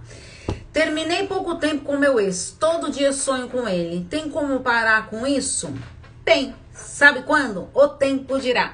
Terminei 0.74 1.28
pouco 1.28 1.56
tempo 1.56 1.86
com 1.86 1.98
meu 1.98 2.20
ex. 2.20 2.56
Todo 2.60 2.92
dia 2.92 3.14
sonho 3.14 3.48
com 3.48 3.68
ele. 3.68 4.08
Tem 4.10 4.28
como 4.28 4.60
parar 4.62 5.08
com 5.08 5.28
isso? 5.28 5.72
Tem. 6.26 6.56
Sabe 6.74 7.22
quando? 7.22 7.70
O 7.74 7.88
tempo 7.88 8.40
dirá. 8.40 8.74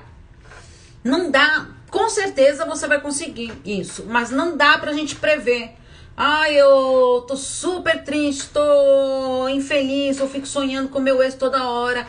Não 1.03 1.29
dá, 1.29 1.67
com 1.89 2.09
certeza 2.09 2.65
você 2.65 2.88
vai 2.88 3.01
conseguir 3.01 3.53
isso, 3.65 4.05
mas 4.07 4.29
não 4.29 4.55
dá 4.55 4.77
pra 4.77 4.93
gente 4.93 5.15
prever. 5.15 5.75
Ai, 6.15 6.55
eu 6.55 7.23
tô 7.27 7.38
super 7.38 8.03
triste, 8.03 8.49
tô 8.49 9.47
infeliz, 9.47 10.19
eu 10.19 10.27
fico 10.27 10.45
sonhando 10.45 10.89
com 10.89 10.99
meu 10.99 11.23
ex 11.23 11.35
toda 11.35 11.69
hora. 11.69 12.05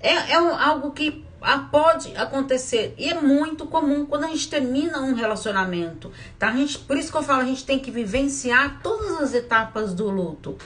É, 0.00 0.32
é 0.32 0.34
algo 0.34 0.92
que 0.92 1.24
pode 1.70 2.14
acontecer 2.16 2.94
e 2.98 3.08
é 3.08 3.20
muito 3.20 3.66
comum 3.66 4.04
quando 4.06 4.24
a 4.24 4.28
gente 4.28 4.48
termina 4.48 5.00
um 5.00 5.14
relacionamento, 5.14 6.10
tá? 6.38 6.48
A 6.48 6.56
gente, 6.56 6.78
por 6.78 6.96
isso 6.96 7.10
que 7.10 7.16
eu 7.16 7.22
falo, 7.22 7.42
a 7.42 7.44
gente 7.44 7.64
tem 7.64 7.78
que 7.78 7.90
vivenciar 7.90 8.80
todas 8.82 9.20
as 9.20 9.34
etapas 9.34 9.94
do 9.94 10.10
luto. 10.10 10.56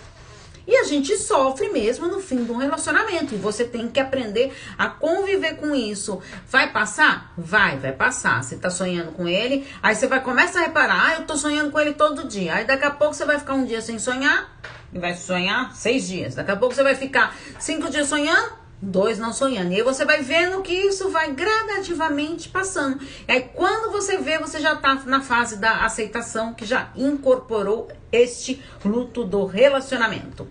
E 0.66 0.76
a 0.76 0.84
gente 0.84 1.16
sofre 1.16 1.68
mesmo 1.68 2.08
no 2.08 2.20
fim 2.20 2.44
de 2.44 2.50
um 2.50 2.56
relacionamento. 2.56 3.34
E 3.34 3.38
você 3.38 3.64
tem 3.64 3.88
que 3.88 4.00
aprender 4.00 4.52
a 4.78 4.88
conviver 4.88 5.56
com 5.56 5.74
isso. 5.74 6.20
Vai 6.48 6.72
passar? 6.72 7.32
Vai, 7.36 7.78
vai 7.78 7.92
passar. 7.92 8.42
Você 8.42 8.56
tá 8.56 8.70
sonhando 8.70 9.12
com 9.12 9.28
ele, 9.28 9.66
aí 9.82 9.94
você 9.94 10.06
vai 10.06 10.22
começar 10.22 10.60
a 10.60 10.64
reparar, 10.64 11.06
ah, 11.06 11.14
eu 11.14 11.26
tô 11.26 11.36
sonhando 11.36 11.70
com 11.70 11.78
ele 11.78 11.92
todo 11.92 12.26
dia. 12.26 12.54
Aí 12.54 12.64
daqui 12.64 12.84
a 12.84 12.90
pouco 12.90 13.14
você 13.14 13.24
vai 13.24 13.38
ficar 13.38 13.54
um 13.54 13.64
dia 13.64 13.80
sem 13.80 13.98
sonhar, 13.98 14.54
e 14.92 14.98
vai 14.98 15.14
sonhar 15.14 15.74
seis 15.74 16.06
dias. 16.06 16.34
Daqui 16.34 16.52
a 16.52 16.56
pouco 16.56 16.74
você 16.74 16.82
vai 16.82 16.94
ficar 16.94 17.36
cinco 17.58 17.90
dias 17.90 18.08
sonhando, 18.08 18.52
dois 18.80 19.18
não 19.18 19.32
sonhando. 19.32 19.72
E 19.72 19.76
aí 19.76 19.82
você 19.82 20.04
vai 20.04 20.22
vendo 20.22 20.62
que 20.62 20.72
isso 20.72 21.10
vai 21.10 21.32
gradativamente 21.32 22.48
passando. 22.48 23.02
E 23.26 23.32
aí 23.32 23.40
quando 23.54 23.90
você 23.90 24.18
vê, 24.18 24.38
você 24.38 24.60
já 24.60 24.76
tá 24.76 24.94
na 25.06 25.20
fase 25.20 25.56
da 25.56 25.84
aceitação, 25.84 26.54
que 26.54 26.64
já 26.64 26.90
incorporou 26.94 27.88
este 28.14 28.62
luto 28.84 29.24
do 29.24 29.44
relacionamento. 29.44 30.46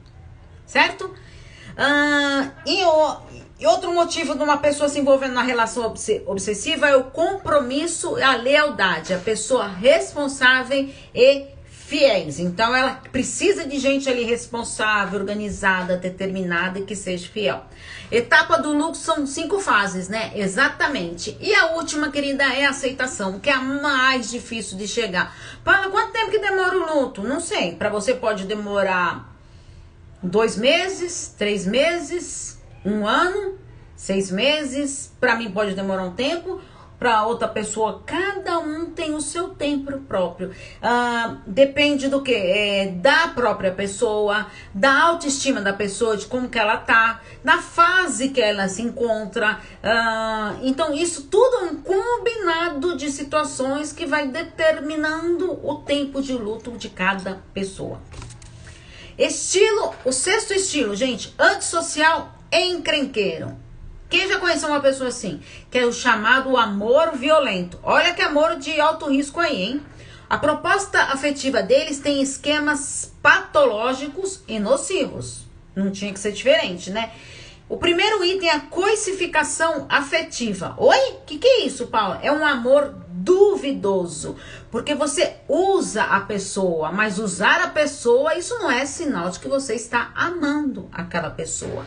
Certo? 0.66 1.06
Uh, 1.06 2.52
e, 2.66 2.84
o, 2.86 3.18
e 3.60 3.66
outro 3.66 3.94
motivo 3.94 4.36
de 4.36 4.44
uma 4.44 4.58
pessoa 4.58 4.88
se 4.88 5.00
envolvendo 5.00 5.34
na 5.34 5.42
relação 5.42 5.86
obsessiva 6.26 6.88
é 6.88 6.96
o 6.96 7.06
compromisso 7.06 8.18
e 8.18 8.24
a 8.24 8.36
lealdade. 8.36 9.14
A 9.14 9.20
pessoa 9.20 9.68
responsável 9.68 10.90
e 11.14 11.53
fiéis. 11.94 12.40
Então 12.40 12.76
ela 12.76 13.00
precisa 13.12 13.68
de 13.68 13.78
gente 13.78 14.10
ali 14.10 14.24
responsável, 14.24 15.20
organizada, 15.20 15.96
determinada 15.96 16.80
e 16.80 16.86
que 16.86 16.96
seja 16.96 17.30
fiel. 17.30 17.64
Etapa 18.12 18.58
do 18.58 18.74
luto 18.74 18.98
são 18.98 19.28
cinco 19.28 19.60
fases, 19.60 20.10
né? 20.10 20.32
Exatamente. 20.36 21.38
E 21.40 21.54
a 21.54 21.74
última, 21.74 22.10
querida, 22.10 22.46
é 22.46 22.66
a 22.66 22.72
aceitação, 22.72 23.40
que 23.40 23.48
é 23.48 23.54
a 23.54 23.62
mais 23.62 24.32
difícil 24.32 24.76
de 24.76 24.88
chegar. 24.88 25.36
Paula, 25.64 25.92
quanto 25.92 26.14
tempo 26.14 26.32
que 26.32 26.40
demora 26.40 26.76
o 26.76 26.96
luto? 26.96 27.22
Não 27.22 27.40
sei. 27.40 27.76
Para 27.76 27.90
você 27.90 28.16
pode 28.16 28.46
demorar 28.46 29.32
dois 30.22 30.58
meses, 30.58 31.36
três 31.38 31.68
meses, 31.68 32.60
um 32.84 33.06
ano, 33.06 33.60
seis 33.96 34.32
meses. 34.32 35.12
Para 35.20 35.36
mim 35.36 35.52
pode 35.52 35.76
demorar 35.76 36.04
um 36.04 36.14
tempo 36.14 36.60
para 37.04 37.26
outra 37.26 37.50
pessoa, 37.50 38.02
cada 38.06 38.60
um 38.60 38.86
tem 38.86 39.14
o 39.14 39.20
seu 39.20 39.50
tempo 39.50 39.92
próprio. 40.04 40.52
Ah, 40.82 41.36
depende 41.46 42.08
do 42.08 42.22
que? 42.22 42.34
É, 42.34 42.94
da 42.96 43.28
própria 43.28 43.74
pessoa, 43.74 44.48
da 44.74 45.02
autoestima 45.02 45.60
da 45.60 45.74
pessoa, 45.74 46.16
de 46.16 46.26
como 46.28 46.48
que 46.48 46.58
ela 46.58 46.78
tá, 46.78 47.20
na 47.44 47.62
fase 47.62 48.30
que 48.30 48.40
ela 48.40 48.70
se 48.70 48.82
encontra. 48.82 49.60
Ah, 49.84 50.56
então, 50.62 50.94
isso 50.94 51.24
tudo 51.24 51.58
é 51.58 51.64
um 51.72 51.82
combinado 51.82 52.96
de 52.96 53.12
situações 53.12 53.92
que 53.92 54.06
vai 54.06 54.30
determinando 54.30 55.60
o 55.62 55.80
tempo 55.80 56.22
de 56.22 56.32
luto 56.32 56.72
de 56.72 56.88
cada 56.88 57.44
pessoa. 57.54 58.00
Estilo, 59.18 59.94
o 60.06 60.14
sexto 60.14 60.54
estilo, 60.54 60.96
gente, 60.96 61.36
antissocial 61.38 62.34
encrenqueiro. 62.50 63.63
Quem 64.14 64.28
já 64.28 64.38
conheceu 64.38 64.70
uma 64.70 64.80
pessoa 64.80 65.10
assim? 65.10 65.42
Que 65.72 65.80
é 65.80 65.88
o 65.88 65.92
chamado 65.92 66.56
amor 66.56 67.18
violento. 67.18 67.80
Olha 67.82 68.14
que 68.14 68.22
amor 68.22 68.58
de 68.58 68.80
alto 68.80 69.10
risco 69.10 69.40
aí, 69.40 69.60
hein? 69.60 69.82
A 70.30 70.38
proposta 70.38 71.02
afetiva 71.06 71.64
deles 71.64 71.98
tem 71.98 72.22
esquemas 72.22 73.12
patológicos 73.24 74.44
e 74.48 74.60
nocivos. 74.60 75.48
Não 75.76 75.90
tinha 75.90 76.14
que 76.14 76.20
ser 76.20 76.32
diferente, 76.32 76.92
né? 76.92 77.12
O 77.68 77.76
primeiro 77.76 78.24
item 78.24 78.50
é 78.50 78.54
a 78.54 78.60
coisificação 78.60 79.88
afetiva. 79.90 80.76
Oi? 80.78 81.14
O 81.14 81.22
que, 81.26 81.40
que 81.40 81.48
é 81.48 81.66
isso, 81.66 81.88
Paulo? 81.88 82.20
É 82.22 82.32
um 82.32 82.46
amor 82.46 82.94
duvidoso. 83.10 84.36
Porque 84.70 84.94
você 84.94 85.38
usa 85.50 86.04
a 86.04 86.20
pessoa, 86.20 86.92
mas 86.92 87.18
usar 87.18 87.62
a 87.64 87.70
pessoa, 87.70 88.36
isso 88.36 88.60
não 88.60 88.70
é 88.70 88.86
sinal 88.86 89.32
de 89.32 89.40
que 89.40 89.48
você 89.48 89.74
está 89.74 90.12
amando 90.14 90.88
aquela 90.94 91.32
pessoa 91.32 91.84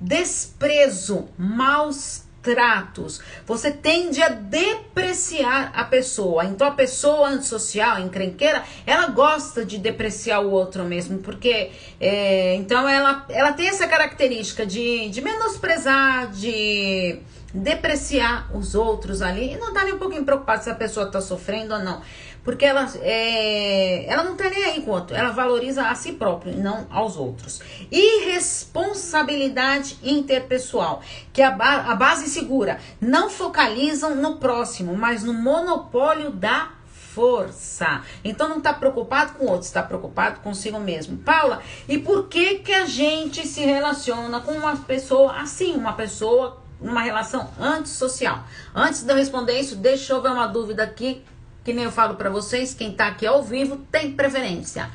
desprezo, 0.00 1.28
maus 1.36 2.28
tratos. 2.42 3.20
Você 3.46 3.70
tende 3.70 4.22
a 4.22 4.28
depreciar 4.28 5.72
a 5.74 5.84
pessoa. 5.84 6.44
Então 6.44 6.66
a 6.66 6.70
pessoa 6.70 7.28
antissocial, 7.28 8.00
encrenqueira, 8.00 8.62
ela 8.86 9.08
gosta 9.08 9.64
de 9.64 9.76
depreciar 9.78 10.40
o 10.40 10.50
outro 10.50 10.84
mesmo, 10.84 11.18
porque 11.18 11.70
é, 12.00 12.54
então 12.54 12.88
ela, 12.88 13.26
ela 13.28 13.52
tem 13.52 13.68
essa 13.68 13.86
característica 13.86 14.64
de, 14.64 15.08
de 15.10 15.20
menosprezar, 15.20 16.30
de 16.30 17.20
depreciar 17.52 18.54
os 18.54 18.74
outros 18.74 19.22
ali 19.22 19.54
e 19.54 19.56
não 19.56 19.72
tá 19.72 19.84
nem 19.84 19.94
um 19.94 19.98
pouquinho 19.98 20.24
preocupada 20.24 20.62
se 20.62 20.70
a 20.70 20.74
pessoa 20.74 21.06
tá 21.06 21.20
sofrendo 21.20 21.74
ou 21.74 21.80
não. 21.80 22.02
Porque 22.44 22.64
ela, 22.64 22.88
é, 23.02 24.10
ela 24.10 24.24
não 24.24 24.36
tá 24.36 24.48
nem 24.48 24.64
aí 24.64 24.80
com 24.80 24.90
o 24.90 24.94
outro, 24.94 25.14
ela 25.14 25.30
valoriza 25.30 25.88
a 25.88 25.94
si 25.94 26.12
própria 26.12 26.52
e 26.52 26.56
não 26.56 26.86
aos 26.90 27.16
outros. 27.16 27.60
Irresponsabilidade 27.90 29.98
interpessoal, 30.02 31.02
que 31.32 31.42
a, 31.42 31.50
ba 31.50 31.84
a 31.88 31.94
base 31.94 32.28
segura. 32.28 32.78
Não 33.00 33.28
focalizam 33.28 34.14
no 34.14 34.36
próximo, 34.36 34.96
mas 34.96 35.22
no 35.22 35.34
monopólio 35.34 36.30
da 36.30 36.78
força. 37.18 38.02
Então 38.22 38.48
não 38.48 38.58
está 38.58 38.72
preocupado 38.72 39.32
com 39.32 39.46
o 39.46 39.48
outro, 39.48 39.66
está 39.66 39.82
preocupado 39.82 40.40
consigo 40.40 40.78
mesmo. 40.78 41.18
Paula, 41.18 41.60
e 41.88 41.98
por 41.98 42.28
que 42.28 42.60
que 42.60 42.72
a 42.72 42.86
gente 42.86 43.46
se 43.46 43.62
relaciona 43.62 44.40
com 44.40 44.52
uma 44.52 44.76
pessoa 44.76 45.32
assim, 45.32 45.74
uma 45.74 45.94
pessoa 45.94 46.62
numa 46.80 47.02
relação 47.02 47.50
antissocial. 47.58 48.44
Antes 48.74 49.02
de 49.02 49.12
eu 49.12 49.16
responder 49.16 49.58
isso, 49.58 49.76
deixa 49.76 50.12
eu 50.12 50.22
ver 50.22 50.30
uma 50.30 50.46
dúvida 50.46 50.84
aqui, 50.84 51.24
que 51.68 51.74
nem 51.74 51.84
eu 51.84 51.92
falo 51.92 52.14
para 52.14 52.30
vocês, 52.30 52.72
quem 52.72 52.92
tá 52.92 53.08
aqui 53.08 53.26
ao 53.26 53.42
vivo 53.42 53.76
tem 53.92 54.12
preferência. 54.12 54.90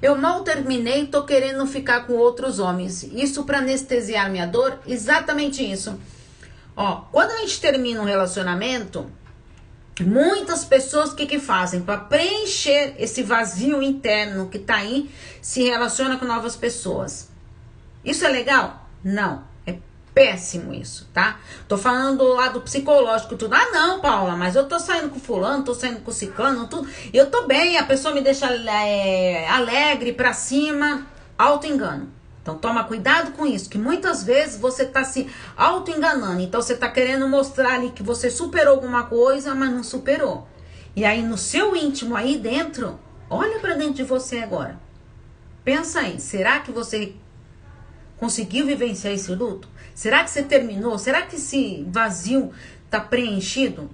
Eu 0.00 0.16
mal 0.16 0.44
terminei, 0.44 1.04
tô 1.04 1.24
querendo 1.24 1.66
ficar 1.66 2.06
com 2.06 2.12
outros 2.12 2.60
homens. 2.60 3.02
Isso 3.02 3.42
para 3.42 3.58
anestesiar 3.58 4.30
minha 4.30 4.46
dor? 4.46 4.78
Exatamente 4.86 5.68
isso. 5.68 5.98
Ó, 6.76 7.00
quando 7.10 7.32
a 7.32 7.38
gente 7.38 7.60
termina 7.60 8.00
um 8.00 8.04
relacionamento, 8.04 9.10
muitas 10.00 10.64
pessoas 10.64 11.10
o 11.10 11.16
que 11.16 11.26
que 11.26 11.40
fazem 11.40 11.82
para 11.82 11.98
preencher 11.98 12.94
esse 12.98 13.24
vazio 13.24 13.82
interno 13.82 14.48
que 14.48 14.60
tá 14.60 14.76
aí, 14.76 15.10
se 15.40 15.64
relaciona 15.64 16.18
com 16.18 16.24
novas 16.24 16.54
pessoas. 16.54 17.30
Isso 18.04 18.24
é 18.24 18.28
legal? 18.28 18.88
Não 19.02 19.51
péssimo 20.14 20.74
isso, 20.74 21.08
tá? 21.12 21.40
Tô 21.66 21.78
falando 21.78 22.18
do 22.18 22.34
lado 22.34 22.60
psicológico, 22.60 23.36
tudo. 23.36 23.54
Ah, 23.54 23.70
não, 23.72 24.00
Paula, 24.00 24.36
mas 24.36 24.54
eu 24.54 24.68
tô 24.68 24.78
saindo 24.78 25.08
com 25.10 25.18
fulano, 25.18 25.64
tô 25.64 25.74
saindo 25.74 26.00
com 26.00 26.12
ciclano, 26.12 26.66
tudo. 26.66 26.88
Eu 27.12 27.30
tô 27.30 27.46
bem, 27.46 27.78
a 27.78 27.84
pessoa 27.84 28.14
me 28.14 28.20
deixa 28.20 28.46
é, 28.46 29.48
alegre 29.48 30.12
pra 30.12 30.32
cima, 30.32 31.06
auto-engano. 31.38 32.10
Então 32.42 32.58
toma 32.58 32.84
cuidado 32.84 33.32
com 33.32 33.46
isso, 33.46 33.70
que 33.70 33.78
muitas 33.78 34.24
vezes 34.24 34.58
você 34.58 34.84
tá 34.84 35.04
se 35.04 35.28
auto-enganando. 35.56 36.40
Então 36.40 36.60
você 36.60 36.76
tá 36.76 36.88
querendo 36.88 37.28
mostrar 37.28 37.74
ali 37.74 37.90
que 37.90 38.02
você 38.02 38.30
superou 38.30 38.74
alguma 38.74 39.04
coisa, 39.04 39.54
mas 39.54 39.70
não 39.70 39.84
superou. 39.84 40.46
E 40.94 41.04
aí 41.04 41.22
no 41.22 41.38
seu 41.38 41.74
íntimo 41.74 42.16
aí 42.16 42.36
dentro, 42.36 42.98
olha 43.30 43.60
para 43.60 43.74
dentro 43.74 43.94
de 43.94 44.02
você 44.02 44.38
agora. 44.38 44.78
Pensa 45.64 46.00
aí, 46.00 46.20
será 46.20 46.58
que 46.58 46.72
você 46.72 47.14
conseguiu 48.22 48.64
vivenciar 48.64 49.12
esse 49.12 49.34
luto? 49.34 49.66
Será 49.96 50.22
que 50.22 50.30
você 50.30 50.44
terminou? 50.44 50.96
Será 50.96 51.22
que 51.22 51.34
esse 51.34 51.84
vazio 51.88 52.52
está 52.84 53.00
preenchido? 53.00 53.90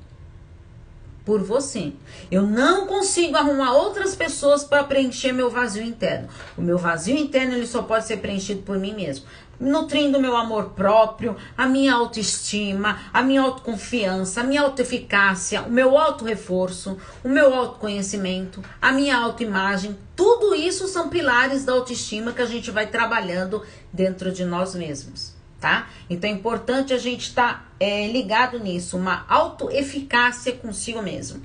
Por 1.25 1.43
você. 1.43 1.95
Eu 2.31 2.43
não 2.43 2.87
consigo 2.87 3.37
arrumar 3.37 3.73
outras 3.73 4.15
pessoas 4.15 4.65
para 4.65 4.85
preencher 4.85 5.33
meu 5.33 5.49
vazio 5.49 5.83
interno. 5.83 6.29
O 6.59 6.61
meu 6.61 6.77
vazio 6.77 7.17
interno 7.17 7.55
ele 7.55 7.67
só 7.67 7.81
pode 7.83 8.07
ser 8.07 8.19
preenchido 8.19 8.61
por 8.63 8.79
mim 8.79 8.95
mesmo 8.95 9.25
nutrindo 9.61 10.21
meu 10.21 10.37
amor 10.37 10.71
próprio, 10.71 11.37
a 11.57 11.67
minha 11.67 11.95
autoestima, 11.95 13.01
a 13.13 13.23
minha 13.23 13.43
autoconfiança, 13.43 14.41
a 14.41 14.45
minha 14.45 14.63
autoeficácia, 14.63 15.63
o 15.63 15.71
meu 15.71 15.99
auto-reforço, 15.99 16.97
o 17.25 17.29
meu 17.29 17.53
autoconhecimento, 17.55 18.63
a 18.81 18.93
minha 18.93 19.17
autoimagem. 19.17 19.99
Tudo 20.15 20.55
isso 20.55 20.87
são 20.89 21.09
pilares 21.09 21.65
da 21.65 21.73
autoestima 21.73 22.33
que 22.33 22.43
a 22.43 22.47
gente 22.47 22.71
vai 22.71 22.87
trabalhando 22.87 23.63
dentro 23.93 24.33
de 24.33 24.45
nós 24.45 24.75
mesmos 24.75 25.39
tá? 25.61 25.89
Então 26.09 26.31
é 26.31 26.33
importante 26.33 26.95
a 26.95 26.99
gente 26.99 27.23
estar 27.23 27.55
tá, 27.55 27.65
é, 27.81 28.07
ligado 28.07 28.59
nisso, 28.59 28.97
uma 28.97 29.25
autoeficácia 29.29 30.53
consigo 30.53 31.03
mesmo. 31.03 31.43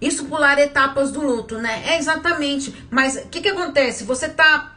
Isso 0.00 0.24
pular 0.24 0.58
etapas 0.58 1.12
do 1.12 1.20
luto, 1.20 1.58
né? 1.58 1.84
É 1.86 1.96
exatamente. 1.96 2.74
Mas 2.90 3.16
o 3.16 3.28
que, 3.28 3.40
que 3.40 3.48
acontece? 3.48 4.02
Você 4.02 4.28
tá 4.28 4.71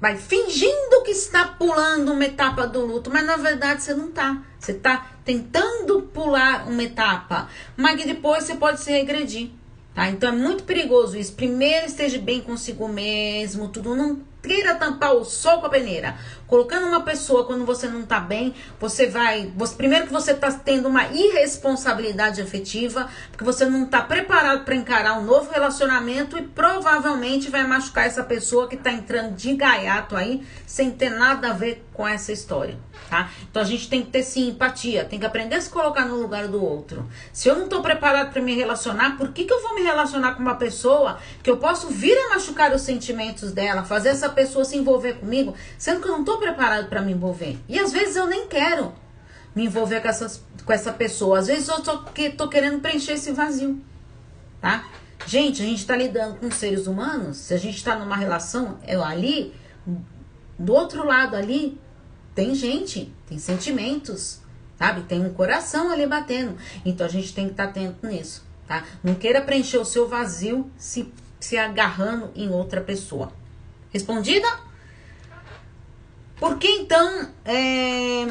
vai 0.00 0.16
fingindo 0.16 1.02
que 1.04 1.10
está 1.10 1.44
pulando 1.44 2.12
uma 2.12 2.24
etapa 2.24 2.66
do 2.66 2.84
luto, 2.84 3.10
mas 3.10 3.24
na 3.24 3.36
verdade 3.36 3.82
você 3.82 3.94
não 3.94 4.10
tá. 4.10 4.42
Você 4.58 4.74
tá 4.74 5.10
tentando 5.24 6.02
pular 6.02 6.68
uma 6.68 6.82
etapa, 6.82 7.48
mas 7.76 8.04
depois 8.04 8.44
você 8.44 8.54
pode 8.54 8.80
se 8.80 8.90
regredir. 8.90 9.50
Tá? 9.94 10.08
Então 10.08 10.28
é 10.28 10.32
muito 10.32 10.62
perigoso 10.64 11.18
isso. 11.18 11.32
Primeiro 11.32 11.86
esteja 11.86 12.18
bem 12.18 12.40
consigo 12.40 12.88
mesmo, 12.88 13.68
tudo 13.68 13.96
não 13.96 14.20
queira 14.42 14.74
tampar 14.74 15.14
o 15.14 15.24
sol 15.24 15.60
com 15.60 15.66
a 15.66 15.70
peneira. 15.70 16.16
Colocando 16.46 16.86
uma 16.86 17.02
pessoa 17.02 17.44
quando 17.44 17.66
você 17.66 17.88
não 17.88 18.02
tá 18.02 18.20
bem, 18.20 18.54
você 18.80 19.06
vai. 19.06 19.52
Você, 19.56 19.74
primeiro 19.74 20.06
que 20.06 20.12
você 20.12 20.34
tá 20.34 20.50
tendo 20.50 20.88
uma 20.88 21.06
irresponsabilidade 21.08 22.40
afetiva, 22.40 23.08
porque 23.30 23.44
você 23.44 23.66
não 23.66 23.86
tá 23.86 24.00
preparado 24.00 24.64
para 24.64 24.74
encarar 24.74 25.18
um 25.18 25.24
novo 25.24 25.50
relacionamento 25.50 26.38
e 26.38 26.42
provavelmente 26.42 27.50
vai 27.50 27.66
machucar 27.66 28.06
essa 28.06 28.22
pessoa 28.22 28.68
que 28.68 28.76
tá 28.76 28.90
entrando 28.92 29.34
de 29.34 29.54
gaiato 29.54 30.16
aí, 30.16 30.46
sem 30.66 30.90
ter 30.90 31.10
nada 31.10 31.50
a 31.50 31.52
ver 31.52 31.87
com 31.98 32.06
essa 32.06 32.30
história 32.30 32.78
tá? 33.08 33.30
Então 33.50 33.62
a 33.62 33.64
gente 33.64 33.88
tem 33.88 34.02
que 34.02 34.10
ter 34.10 34.22
sim 34.22 34.48
empatia, 34.50 35.04
tem 35.04 35.18
que 35.18 35.26
aprender 35.26 35.56
a 35.56 35.60
se 35.60 35.70
colocar 35.70 36.04
no 36.04 36.16
lugar 36.16 36.46
do 36.48 36.62
outro. 36.62 37.08
Se 37.32 37.48
eu 37.48 37.56
não 37.56 37.64
estou 37.64 37.82
preparado 37.82 38.32
para 38.32 38.40
me 38.40 38.54
relacionar, 38.54 39.16
por 39.16 39.32
que, 39.32 39.44
que 39.44 39.52
eu 39.52 39.62
vou 39.62 39.74
me 39.74 39.82
relacionar 39.82 40.34
com 40.34 40.42
uma 40.42 40.54
pessoa 40.54 41.18
que 41.42 41.50
eu 41.50 41.56
posso 41.56 41.88
vir 41.88 42.16
a 42.16 42.30
machucar 42.30 42.72
os 42.74 42.82
sentimentos 42.82 43.52
dela, 43.52 43.84
fazer 43.84 44.10
essa 44.10 44.28
pessoa 44.28 44.64
se 44.64 44.76
envolver 44.76 45.14
comigo, 45.14 45.54
sendo 45.76 46.00
que 46.00 46.08
eu 46.08 46.12
não 46.12 46.20
estou 46.20 46.38
preparado 46.38 46.88
para 46.88 47.00
me 47.00 47.12
envolver? 47.12 47.58
E 47.68 47.78
às 47.78 47.92
vezes 47.92 48.16
eu 48.16 48.26
nem 48.26 48.46
quero 48.46 48.92
me 49.54 49.64
envolver 49.64 50.00
com, 50.00 50.08
essas, 50.08 50.44
com 50.64 50.72
essa 50.72 50.92
pessoa, 50.92 51.38
às 51.38 51.46
vezes 51.46 51.68
eu 51.68 51.80
tô, 51.80 52.02
que, 52.02 52.30
tô 52.30 52.48
querendo 52.48 52.80
preencher 52.80 53.12
esse 53.12 53.32
vazio, 53.32 53.80
tá? 54.60 54.84
Gente, 55.26 55.62
a 55.62 55.64
gente 55.64 55.78
está 55.78 55.96
lidando 55.96 56.36
com 56.36 56.50
seres 56.50 56.86
humanos, 56.86 57.38
se 57.38 57.52
a 57.52 57.58
gente 57.58 57.76
está 57.76 57.96
numa 57.96 58.16
relação, 58.16 58.78
eu 58.86 59.02
ali, 59.02 59.52
do 60.56 60.72
outro 60.72 61.04
lado 61.04 61.34
ali, 61.34 61.78
tem 62.38 62.54
gente, 62.54 63.12
tem 63.28 63.36
sentimentos, 63.36 64.38
sabe? 64.78 65.02
Tem 65.02 65.20
um 65.20 65.34
coração 65.34 65.90
ali 65.90 66.06
batendo. 66.06 66.56
Então 66.84 67.04
a 67.04 67.10
gente 67.10 67.34
tem 67.34 67.46
que 67.46 67.50
estar 67.50 67.64
tá 67.64 67.70
atento 67.70 68.06
nisso, 68.06 68.46
tá? 68.64 68.84
Não 69.02 69.16
queira 69.16 69.42
preencher 69.42 69.78
o 69.78 69.84
seu 69.84 70.06
vazio 70.06 70.70
se, 70.78 71.12
se 71.40 71.58
agarrando 71.58 72.30
em 72.36 72.48
outra 72.48 72.80
pessoa. 72.80 73.32
Respondida? 73.90 74.46
Por 76.36 76.58
que 76.58 76.68
então. 76.68 77.28
É... 77.44 78.28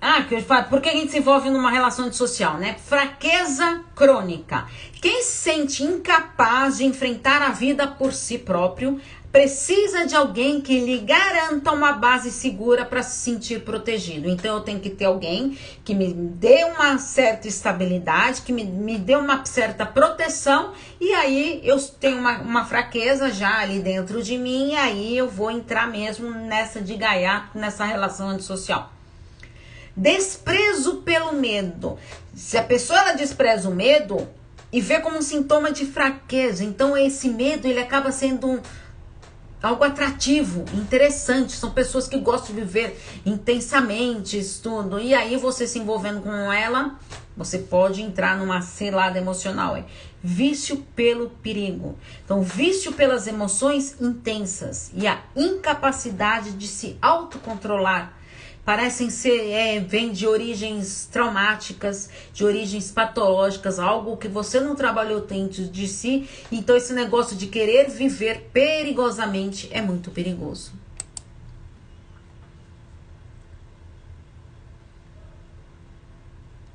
Ah, 0.00 0.22
que 0.22 0.34
eu 0.34 0.40
falo, 0.40 0.64
por 0.70 0.80
que 0.80 0.88
a 0.88 0.92
gente 0.92 1.12
se 1.12 1.18
envolve 1.18 1.50
numa 1.50 1.70
relação 1.70 2.06
antissocial, 2.06 2.56
né? 2.56 2.76
Fraqueza 2.82 3.84
crônica. 3.94 4.66
Quem 5.02 5.22
se 5.22 5.36
sente 5.36 5.82
incapaz 5.82 6.78
de 6.78 6.86
enfrentar 6.86 7.42
a 7.42 7.50
vida 7.50 7.86
por 7.86 8.14
si 8.14 8.38
próprio 8.38 8.98
precisa 9.36 10.06
de 10.06 10.16
alguém 10.16 10.62
que 10.62 10.80
lhe 10.80 10.96
garanta 11.00 11.70
uma 11.70 11.92
base 11.92 12.30
segura 12.30 12.86
para 12.86 13.02
se 13.02 13.18
sentir 13.18 13.60
protegido. 13.60 14.30
Então 14.30 14.56
eu 14.56 14.62
tenho 14.62 14.80
que 14.80 14.88
ter 14.88 15.04
alguém 15.04 15.58
que 15.84 15.94
me 15.94 16.10
dê 16.10 16.64
uma 16.64 16.96
certa 16.96 17.46
estabilidade, 17.46 18.40
que 18.40 18.50
me, 18.50 18.64
me 18.64 18.96
dê 18.96 19.14
uma 19.14 19.44
certa 19.44 19.84
proteção, 19.84 20.72
e 20.98 21.12
aí 21.12 21.60
eu 21.62 21.78
tenho 21.78 22.18
uma, 22.18 22.38
uma 22.38 22.64
fraqueza 22.64 23.30
já 23.30 23.58
ali 23.58 23.80
dentro 23.80 24.22
de 24.22 24.38
mim, 24.38 24.70
e 24.72 24.74
aí 24.74 25.18
eu 25.18 25.28
vou 25.28 25.50
entrar 25.50 25.86
mesmo 25.86 26.30
nessa 26.30 26.80
de 26.80 26.96
gaiato, 26.96 27.58
nessa 27.58 27.84
relação 27.84 28.30
antissocial. 28.30 28.90
Desprezo 29.94 31.02
pelo 31.02 31.34
medo. 31.34 31.98
Se 32.34 32.56
a 32.56 32.62
pessoa 32.62 33.12
despreza 33.12 33.68
o 33.68 33.74
medo 33.74 34.26
e 34.72 34.80
vê 34.80 34.98
como 34.98 35.18
um 35.18 35.22
sintoma 35.22 35.70
de 35.70 35.84
fraqueza, 35.84 36.64
então 36.64 36.96
esse 36.96 37.28
medo 37.28 37.68
ele 37.68 37.80
acaba 37.80 38.10
sendo 38.10 38.46
um 38.46 38.60
algo 39.66 39.84
atrativo, 39.84 40.64
interessante. 40.74 41.52
São 41.52 41.70
pessoas 41.70 42.06
que 42.08 42.18
gostam 42.18 42.54
de 42.54 42.62
viver 42.62 42.98
intensamente, 43.24 44.40
tudo. 44.62 44.98
E 44.98 45.14
aí 45.14 45.36
você 45.36 45.66
se 45.66 45.78
envolvendo 45.78 46.22
com 46.22 46.52
ela, 46.52 46.98
você 47.36 47.58
pode 47.58 48.00
entrar 48.00 48.36
numa 48.38 48.62
selada 48.62 49.18
emocional. 49.18 49.76
É 49.76 49.84
vício 50.22 50.78
pelo 50.96 51.30
perigo. 51.30 51.96
Então, 52.24 52.42
vício 52.42 52.92
pelas 52.92 53.26
emoções 53.26 54.00
intensas 54.00 54.90
e 54.94 55.06
a 55.06 55.22
incapacidade 55.36 56.52
de 56.52 56.66
se 56.66 56.96
autocontrolar 57.00 58.15
parecem 58.66 59.10
ser, 59.10 59.52
é, 59.52 59.78
vem 59.78 60.10
de 60.10 60.26
origens 60.26 61.08
traumáticas, 61.10 62.10
de 62.32 62.44
origens 62.44 62.90
patológicas, 62.90 63.78
algo 63.78 64.16
que 64.16 64.26
você 64.26 64.58
não 64.58 64.74
trabalhou 64.74 65.20
dentro 65.20 65.68
de 65.68 65.86
si. 65.86 66.28
Então, 66.50 66.76
esse 66.76 66.92
negócio 66.92 67.36
de 67.36 67.46
querer 67.46 67.88
viver 67.88 68.50
perigosamente 68.52 69.68
é 69.70 69.80
muito 69.80 70.10
perigoso. 70.10 70.72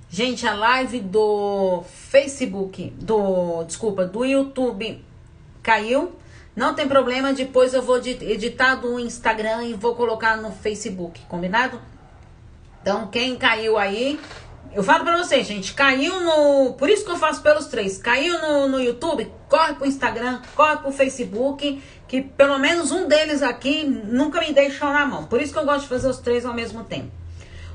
Gente, 0.10 0.48
a 0.48 0.54
live 0.54 1.02
do 1.02 1.84
Facebook, 1.84 2.90
do, 3.02 3.66
desculpa, 3.66 4.06
do 4.06 4.24
YouTube 4.24 5.04
caiu. 5.62 6.14
Não 6.56 6.74
tem 6.74 6.88
problema, 6.88 7.34
depois 7.34 7.74
eu 7.74 7.82
vou 7.82 7.98
editar 7.98 8.76
do 8.76 9.00
Instagram 9.00 9.64
e 9.64 9.74
vou 9.74 9.96
colocar 9.96 10.36
no 10.36 10.52
Facebook, 10.52 11.22
combinado? 11.30 11.80
Então, 12.82 13.08
quem 13.08 13.38
caiu 13.38 13.78
aí, 13.78 14.20
eu 14.74 14.84
falo 14.84 15.04
pra 15.04 15.18
vocês, 15.18 15.48
gente, 15.48 15.74
caiu 15.74 16.20
no. 16.20 16.74
Por 16.74 16.90
isso 16.90 17.06
que 17.06 17.12
eu 17.12 17.18
faço 17.18 17.42
pelos 17.42 17.68
três. 17.68 17.98
Caiu 17.98 18.42
no, 18.42 18.68
no 18.68 18.82
YouTube, 18.82 19.32
corre 19.48 19.76
pro 19.76 19.86
Instagram, 19.86 20.42
corre 20.56 20.78
pro 20.78 20.92
Facebook, 20.92 21.82
que 22.08 22.22
pelo 22.22 22.58
menos 22.58 22.92
um 22.92 23.08
deles 23.08 23.42
aqui 23.42 23.84
nunca 23.84 24.42
me 24.42 24.52
deixou 24.52 24.92
na 24.92 25.06
mão. 25.06 25.26
Por 25.26 25.42
isso 25.42 25.54
que 25.54 25.60
eu 25.60 25.66
gosto 25.66 25.84
de 25.84 25.88
fazer 25.88 26.08
os 26.08 26.18
três 26.18 26.46
ao 26.46 26.54
mesmo 26.54 26.84
tempo. 26.84 27.12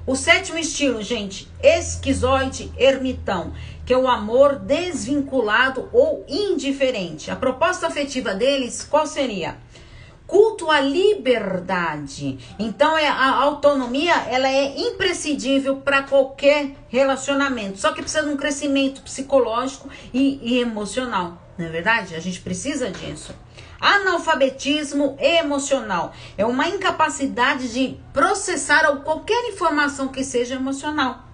O 0.07 0.15
sétimo 0.15 0.57
estilo, 0.57 1.03
gente, 1.03 1.49
esquizoide 1.62 2.73
ermitão, 2.79 3.53
que 3.87 3.94
é 3.94 3.96
o 3.96 4.09
amor 4.09 4.57
desvinculado 4.57 5.88
ou 5.92 6.27
indiferente. 6.29 7.31
A 7.31 7.37
proposta 7.37 7.87
afetiva 7.87 8.35
deles, 8.35 8.85
qual 8.85 9.07
seria? 9.07 9.57
culto 10.27 10.70
à 10.70 10.81
liberdade. 10.81 12.38
Então 12.59 12.99
é 12.99 13.07
a 13.07 13.31
autonomia, 13.37 14.14
ela 14.29 14.49
é 14.49 14.77
imprescindível 14.77 15.77
para 15.77 16.03
qualquer 16.03 16.75
relacionamento. 16.88 17.79
Só 17.79 17.92
que 17.92 18.03
precisa 18.03 18.25
de 18.25 18.31
um 18.31 18.37
crescimento 18.37 19.03
psicológico 19.03 19.88
e, 20.12 20.40
e 20.42 20.59
emocional, 20.59 21.40
não 21.57 21.66
é 21.66 21.68
verdade? 21.68 22.14
A 22.14 22.20
gente 22.20 22.40
precisa 22.40 22.90
disso. 22.90 23.33
Analfabetismo 23.79 25.16
emocional 25.20 26.12
é 26.37 26.44
uma 26.44 26.66
incapacidade 26.66 27.72
de 27.72 27.96
processar 28.12 28.85
qualquer 29.05 29.51
informação 29.51 30.09
que 30.09 30.25
seja 30.25 30.55
emocional 30.55 31.26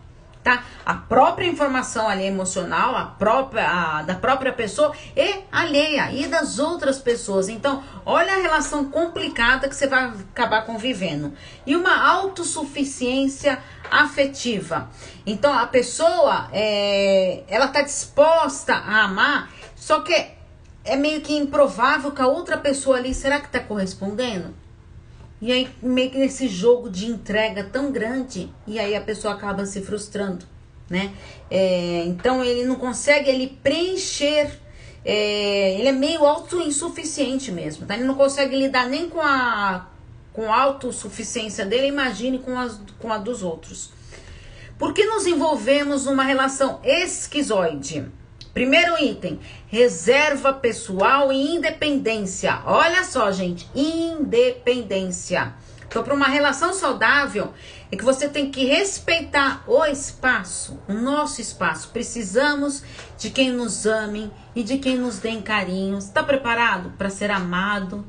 tá? 0.43 0.65
A 0.85 0.95
própria 0.95 1.47
informação 1.47 2.09
ali 2.09 2.25
emocional, 2.25 2.97
a 2.97 3.05
própria 3.05 3.69
a, 3.69 4.03
da 4.03 4.15
própria 4.15 4.53
pessoa 4.53 4.93
e 5.17 5.41
alheia 5.51 6.13
e 6.13 6.27
das 6.27 6.59
outras 6.59 6.99
pessoas. 6.99 7.49
Então, 7.49 7.83
olha 8.05 8.33
a 8.33 8.41
relação 8.41 8.87
complicada 8.87 9.69
que 9.69 9.75
você 9.75 9.87
vai 9.87 10.13
acabar 10.31 10.67
convivendo. 10.67 11.33
E 11.65 11.77
uma 11.77 12.09
autossuficiência 12.11 13.59
afetiva. 13.91 14.91
Então, 15.25 15.57
a 15.57 15.67
pessoa 15.67 16.49
é, 16.53 17.45
ela 17.47 17.69
tá 17.69 17.83
disposta 17.83 18.75
a 18.75 19.05
amar, 19.05 19.51
só 19.77 20.01
que 20.01 20.15
é 20.85 20.97
meio 20.97 21.21
que 21.21 21.37
improvável 21.37 22.11
que 22.11 22.21
a 22.21 22.27
outra 22.27 22.57
pessoa 22.59 22.97
ali, 22.97 23.15
será 23.15 23.41
que 23.41 23.49
tá 23.49 23.61
correspondendo? 23.61 24.62
E 25.43 25.51
aí, 25.51 25.69
meio 25.83 26.09
que 26.09 26.19
nesse 26.19 26.47
jogo 26.47 26.89
de 26.89 27.07
entrega 27.07 27.65
tão 27.65 27.91
grande, 27.91 28.49
e 28.65 28.79
aí 28.79 28.95
a 28.95 29.01
pessoa 29.01 29.35
acaba 29.35 29.67
se 29.67 29.83
frustrando, 29.83 30.47
né? 30.89 31.13
É, 31.51 32.05
então, 32.07 32.45
ele 32.45 32.65
não 32.65 32.77
consegue 32.77 33.29
ele 33.29 33.59
preencher, 33.61 34.57
é, 35.05 35.81
ele 35.81 35.89
é 35.89 35.93
meio 35.93 36.25
autossuficiente 36.25 37.51
mesmo, 37.51 37.85
tá? 37.85 37.97
Ele 37.97 38.05
não 38.05 38.15
consegue 38.15 38.55
lidar 38.55 38.89
nem 38.89 39.09
com 39.09 39.21
a, 39.21 39.89
com 40.33 40.45
a 40.45 40.63
autossuficiência 40.63 41.67
dele, 41.67 41.89
imagine 41.89 42.39
com, 42.39 42.57
as, 42.57 42.81
com 43.01 43.13
a 43.13 43.19
dos 43.19 43.43
outros. 43.43 43.91
Por 44.79 44.95
que 44.95 45.05
nos 45.07 45.27
envolvemos 45.27 46.07
numa 46.07 46.23
relação 46.23 46.79
esquizoide? 46.85 48.07
Primeiro 48.53 49.03
item, 49.03 49.41
reserva 49.67 50.53
pessoal 50.53 51.33
e 51.33 51.55
independência. 51.55 52.61
Olha 52.67 53.03
só, 53.03 53.33
gente, 53.33 53.67
independência. 53.75 55.55
Então, 55.87 56.03
para 56.03 56.15
uma 56.15 56.27
relação 56.27 56.73
saudável, 56.73 57.53
é 57.91 57.97
que 57.97 58.05
você 58.05 58.29
tem 58.29 58.51
que 58.51 58.65
respeitar 58.65 59.63
o 59.67 59.85
espaço, 59.85 60.79
o 60.89 60.95
nosso 60.95 61.41
espaço. 61.41 61.91
Precisamos 61.91 62.83
de 63.19 63.29
quem 63.29 63.51
nos 63.51 63.85
ame 63.85 64.31
e 64.55 64.63
de 64.63 64.79
quem 64.79 64.97
nos 64.97 65.19
dê 65.19 65.37
carinho. 65.43 65.99
Está 65.99 66.23
preparado 66.23 66.93
para 66.97 67.11
ser 67.11 67.31
amado? 67.31 68.07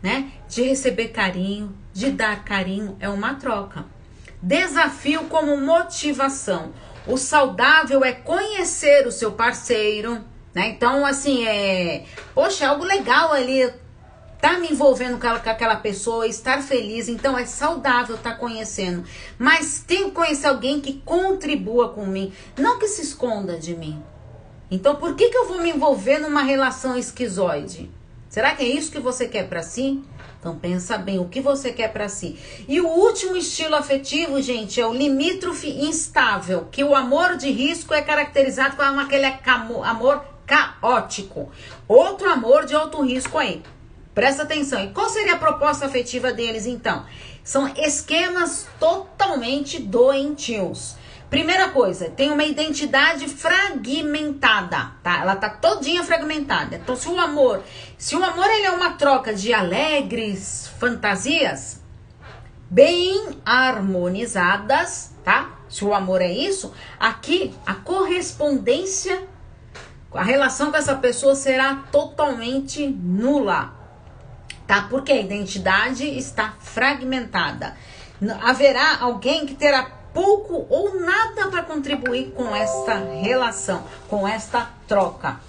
Né? 0.00 0.30
De 0.48 0.62
receber 0.62 1.08
carinho, 1.08 1.76
de 1.92 2.10
dar 2.10 2.44
carinho, 2.44 2.96
é 3.00 3.08
uma 3.08 3.34
troca. 3.34 3.84
Desafio 4.40 5.24
como 5.24 5.56
motivação. 5.56 6.72
O 7.06 7.16
saudável 7.16 8.04
é 8.04 8.12
conhecer 8.12 9.06
o 9.06 9.12
seu 9.12 9.32
parceiro, 9.32 10.24
né? 10.54 10.68
Então, 10.68 11.04
assim, 11.04 11.46
é. 11.46 12.04
Poxa, 12.34 12.64
é 12.64 12.68
algo 12.68 12.84
legal 12.84 13.32
ali. 13.32 13.72
Tá 14.40 14.58
me 14.58 14.68
envolvendo 14.68 15.20
com 15.20 15.26
aquela 15.28 15.76
pessoa, 15.76 16.26
estar 16.26 16.60
feliz, 16.62 17.08
então 17.08 17.38
é 17.38 17.46
saudável 17.46 18.16
estar 18.16 18.32
tá 18.32 18.36
conhecendo. 18.36 19.04
Mas 19.38 19.84
tem 19.86 20.06
que 20.06 20.10
conhecer 20.10 20.48
alguém 20.48 20.80
que 20.80 20.94
contribua 21.04 21.90
com 21.90 22.04
mim, 22.06 22.32
não 22.58 22.76
que 22.76 22.88
se 22.88 23.02
esconda 23.02 23.56
de 23.56 23.76
mim. 23.76 24.02
Então, 24.68 24.96
por 24.96 25.14
que, 25.14 25.28
que 25.28 25.36
eu 25.36 25.46
vou 25.46 25.60
me 25.60 25.70
envolver 25.70 26.18
numa 26.18 26.42
relação 26.42 26.96
esquizoide? 26.96 27.88
Será 28.32 28.54
que 28.54 28.62
é 28.62 28.66
isso 28.66 28.90
que 28.90 28.98
você 28.98 29.28
quer 29.28 29.46
para 29.46 29.62
si? 29.62 30.02
Então 30.40 30.58
pensa 30.58 30.96
bem 30.96 31.18
o 31.18 31.28
que 31.28 31.38
você 31.38 31.70
quer 31.70 31.92
para 31.92 32.08
si. 32.08 32.38
E 32.66 32.80
o 32.80 32.88
último 32.88 33.36
estilo 33.36 33.74
afetivo, 33.74 34.40
gente, 34.40 34.80
é 34.80 34.86
o 34.86 34.94
limítrofe 34.94 35.68
instável, 35.68 36.66
que 36.72 36.82
o 36.82 36.94
amor 36.94 37.36
de 37.36 37.50
risco 37.50 37.92
é 37.92 38.00
caracterizado 38.00 38.74
como 38.74 39.00
aquele 39.00 39.26
amor 39.84 40.24
caótico. 40.46 41.52
Outro 41.86 42.26
amor 42.30 42.64
de 42.64 42.74
alto 42.74 43.02
risco 43.02 43.36
aí. 43.36 43.62
Presta 44.14 44.44
atenção. 44.44 44.82
E 44.82 44.88
qual 44.94 45.10
seria 45.10 45.34
a 45.34 45.38
proposta 45.38 45.84
afetiva 45.84 46.32
deles 46.32 46.64
então? 46.64 47.04
São 47.44 47.68
esquemas 47.76 48.66
totalmente 48.80 49.78
doentios. 49.78 50.96
Primeira 51.32 51.70
coisa, 51.70 52.10
tem 52.10 52.30
uma 52.30 52.44
identidade 52.44 53.26
fragmentada, 53.26 54.92
tá? 55.02 55.22
Ela 55.22 55.34
tá 55.34 55.48
todinha 55.48 56.04
fragmentada. 56.04 56.76
Então, 56.76 56.94
se 56.94 57.08
o 57.08 57.18
amor, 57.18 57.62
se 57.96 58.14
o 58.14 58.22
amor 58.22 58.44
ele 58.50 58.66
é 58.66 58.70
uma 58.70 58.90
troca 58.90 59.32
de 59.32 59.50
alegres 59.50 60.70
fantasias 60.78 61.80
bem 62.68 63.40
harmonizadas, 63.46 65.14
tá? 65.24 65.58
Se 65.70 65.82
o 65.86 65.94
amor 65.94 66.20
é 66.20 66.30
isso, 66.30 66.70
aqui 67.00 67.54
a 67.64 67.76
correspondência, 67.76 69.26
a 70.12 70.22
relação 70.22 70.70
com 70.70 70.76
essa 70.76 70.96
pessoa 70.96 71.34
será 71.34 71.76
totalmente 71.90 72.86
nula, 72.86 73.72
tá? 74.66 74.82
Porque 74.82 75.10
a 75.10 75.18
identidade 75.18 76.06
está 76.06 76.56
fragmentada. 76.60 77.74
Haverá 78.42 78.98
alguém 79.00 79.46
que 79.46 79.54
terá 79.54 80.01
pouco 80.12 80.66
ou 80.68 81.00
nada 81.00 81.48
para 81.48 81.62
contribuir 81.62 82.32
com 82.32 82.54
esta 82.54 82.94
relação, 83.20 83.84
com 84.08 84.26
esta 84.26 84.70
troca. 84.86 85.40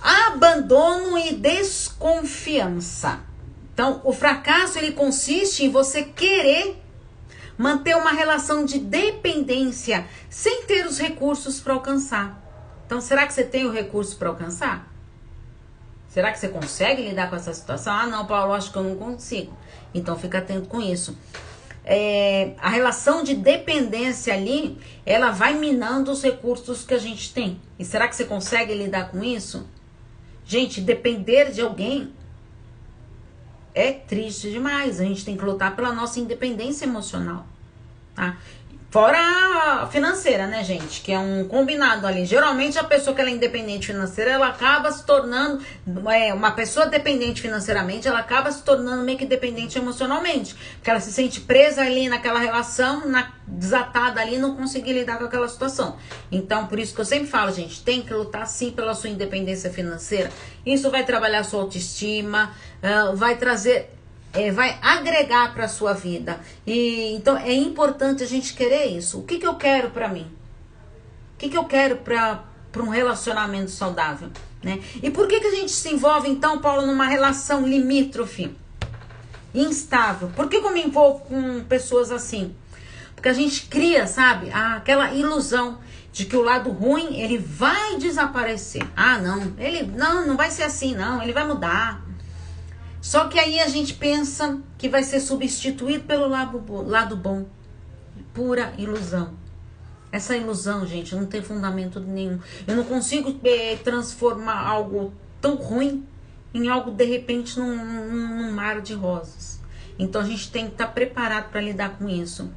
Abandono 0.00 1.18
e 1.18 1.34
desconfiança. 1.34 3.20
Então, 3.72 4.00
o 4.04 4.12
fracasso 4.12 4.78
ele 4.78 4.92
consiste 4.92 5.64
em 5.64 5.70
você 5.70 6.02
querer 6.02 6.82
manter 7.56 7.96
uma 7.96 8.12
relação 8.12 8.64
de 8.64 8.78
dependência 8.78 10.06
sem 10.30 10.62
ter 10.62 10.86
os 10.86 10.98
recursos 10.98 11.60
para 11.60 11.74
alcançar. 11.74 12.40
Então, 12.86 13.00
será 13.00 13.26
que 13.26 13.34
você 13.34 13.44
tem 13.44 13.66
o 13.66 13.72
recurso 13.72 14.16
para 14.16 14.28
alcançar? 14.28 14.87
Será 16.08 16.32
que 16.32 16.38
você 16.38 16.48
consegue 16.48 17.02
lidar 17.02 17.28
com 17.28 17.36
essa 17.36 17.52
situação? 17.52 17.92
Ah, 17.92 18.06
não, 18.06 18.26
Paulo, 18.26 18.54
acho 18.54 18.72
que 18.72 18.78
eu 18.78 18.82
não 18.82 18.96
consigo. 18.96 19.56
Então 19.94 20.18
fica 20.18 20.38
atento 20.38 20.68
com 20.68 20.80
isso. 20.80 21.16
É, 21.84 22.52
a 22.58 22.68
relação 22.68 23.22
de 23.22 23.34
dependência 23.34 24.34
ali, 24.34 24.78
ela 25.06 25.30
vai 25.30 25.54
minando 25.54 26.10
os 26.10 26.22
recursos 26.22 26.84
que 26.84 26.94
a 26.94 26.98
gente 26.98 27.32
tem. 27.32 27.60
E 27.78 27.84
será 27.84 28.08
que 28.08 28.16
você 28.16 28.24
consegue 28.24 28.74
lidar 28.74 29.10
com 29.10 29.22
isso? 29.22 29.66
Gente, 30.44 30.80
depender 30.80 31.50
de 31.50 31.60
alguém 31.60 32.12
é 33.74 33.92
triste 33.92 34.50
demais. 34.50 35.00
A 35.00 35.04
gente 35.04 35.24
tem 35.24 35.36
que 35.36 35.44
lutar 35.44 35.76
pela 35.76 35.92
nossa 35.92 36.18
independência 36.20 36.84
emocional. 36.84 37.46
Tá? 38.14 38.36
Fora 38.90 39.18
a 39.18 39.86
financeira, 39.86 40.46
né, 40.46 40.64
gente? 40.64 41.02
Que 41.02 41.12
é 41.12 41.18
um 41.18 41.46
combinado 41.46 42.06
ali. 42.06 42.24
Geralmente 42.24 42.78
a 42.78 42.84
pessoa 42.84 43.14
que 43.14 43.20
é 43.20 43.28
independente 43.28 43.88
financeira, 43.88 44.30
ela 44.30 44.48
acaba 44.48 44.90
se 44.90 45.04
tornando. 45.04 45.62
É, 46.10 46.32
uma 46.32 46.52
pessoa 46.52 46.86
dependente 46.86 47.42
financeiramente, 47.42 48.08
ela 48.08 48.20
acaba 48.20 48.50
se 48.50 48.62
tornando 48.62 49.04
meio 49.04 49.18
que 49.18 49.26
dependente 49.26 49.76
emocionalmente. 49.76 50.54
Porque 50.76 50.88
ela 50.88 51.00
se 51.00 51.12
sente 51.12 51.42
presa 51.42 51.82
ali 51.82 52.08
naquela 52.08 52.38
relação, 52.38 53.06
na, 53.06 53.30
desatada 53.46 54.22
ali, 54.22 54.38
não 54.38 54.56
conseguir 54.56 54.94
lidar 54.94 55.18
com 55.18 55.24
aquela 55.24 55.48
situação. 55.48 55.96
Então, 56.32 56.66
por 56.66 56.78
isso 56.78 56.94
que 56.94 57.00
eu 57.02 57.04
sempre 57.04 57.26
falo, 57.26 57.52
gente, 57.52 57.82
tem 57.82 58.00
que 58.00 58.14
lutar 58.14 58.46
sim 58.46 58.70
pela 58.70 58.94
sua 58.94 59.10
independência 59.10 59.70
financeira. 59.70 60.30
Isso 60.64 60.90
vai 60.90 61.04
trabalhar 61.04 61.44
sua 61.44 61.60
autoestima, 61.60 62.54
uh, 62.82 63.14
vai 63.14 63.36
trazer 63.36 63.97
é, 64.38 64.52
vai 64.52 64.78
agregar 64.80 65.52
para 65.52 65.64
a 65.64 65.68
sua 65.68 65.92
vida. 65.92 66.38
E 66.64 67.12
então 67.16 67.36
é 67.36 67.52
importante 67.52 68.22
a 68.22 68.26
gente 68.26 68.54
querer 68.54 68.86
isso. 68.86 69.18
O 69.18 69.24
que, 69.24 69.38
que 69.38 69.46
eu 69.46 69.56
quero 69.56 69.90
para 69.90 70.08
mim? 70.08 70.30
O 71.34 71.38
que, 71.38 71.48
que 71.48 71.56
eu 71.56 71.64
quero 71.64 71.96
para 71.96 72.44
um 72.76 72.88
relacionamento 72.88 73.70
saudável? 73.72 74.28
Né? 74.62 74.80
E 75.02 75.10
por 75.10 75.26
que, 75.26 75.40
que 75.40 75.46
a 75.48 75.54
gente 75.54 75.72
se 75.72 75.88
envolve, 75.92 76.28
então, 76.28 76.60
Paulo, 76.60 76.86
numa 76.86 77.06
relação 77.06 77.66
limítrofe, 77.66 78.56
instável? 79.52 80.30
Por 80.34 80.48
que, 80.48 80.60
que 80.60 80.66
eu 80.66 80.72
me 80.72 80.84
envolvo 80.84 81.20
com 81.20 81.64
pessoas 81.64 82.12
assim? 82.12 82.54
Porque 83.14 83.28
a 83.28 83.32
gente 83.32 83.66
cria, 83.66 84.06
sabe, 84.06 84.50
aquela 84.52 85.12
ilusão 85.12 85.78
de 86.12 86.24
que 86.24 86.36
o 86.36 86.42
lado 86.42 86.70
ruim 86.70 87.20
ele 87.20 87.38
vai 87.38 87.96
desaparecer. 87.98 88.82
Ah, 88.96 89.18
não, 89.18 89.54
ele 89.58 89.82
não, 89.82 90.26
não 90.26 90.36
vai 90.36 90.50
ser 90.50 90.64
assim, 90.64 90.94
não, 90.94 91.22
ele 91.22 91.32
vai 91.32 91.46
mudar. 91.46 92.07
Só 93.08 93.26
que 93.26 93.38
aí 93.38 93.58
a 93.58 93.68
gente 93.68 93.94
pensa 93.94 94.60
que 94.76 94.86
vai 94.86 95.02
ser 95.02 95.20
substituído 95.20 96.04
pelo 96.04 96.28
lado, 96.28 97.16
bom. 97.16 97.46
Pura 98.34 98.74
ilusão. 98.76 99.32
Essa 100.12 100.36
ilusão, 100.36 100.86
gente, 100.86 101.16
não 101.16 101.24
tem 101.24 101.40
fundamento 101.40 102.00
nenhum. 102.00 102.38
Eu 102.66 102.76
não 102.76 102.84
consigo 102.84 103.34
é, 103.42 103.76
transformar 103.76 104.60
algo 104.60 105.14
tão 105.40 105.54
ruim 105.54 106.06
em 106.52 106.68
algo 106.68 106.90
de 106.90 107.06
repente 107.06 107.58
num, 107.58 107.74
num, 107.74 108.42
num 108.42 108.52
mar 108.52 108.82
de 108.82 108.92
rosas. 108.92 109.58
Então 109.98 110.20
a 110.20 110.26
gente 110.26 110.50
tem 110.50 110.66
que 110.66 110.72
estar 110.72 110.88
tá 110.88 110.92
preparado 110.92 111.48
para 111.48 111.62
lidar 111.62 111.96
com 111.96 112.10
isso. 112.10 112.52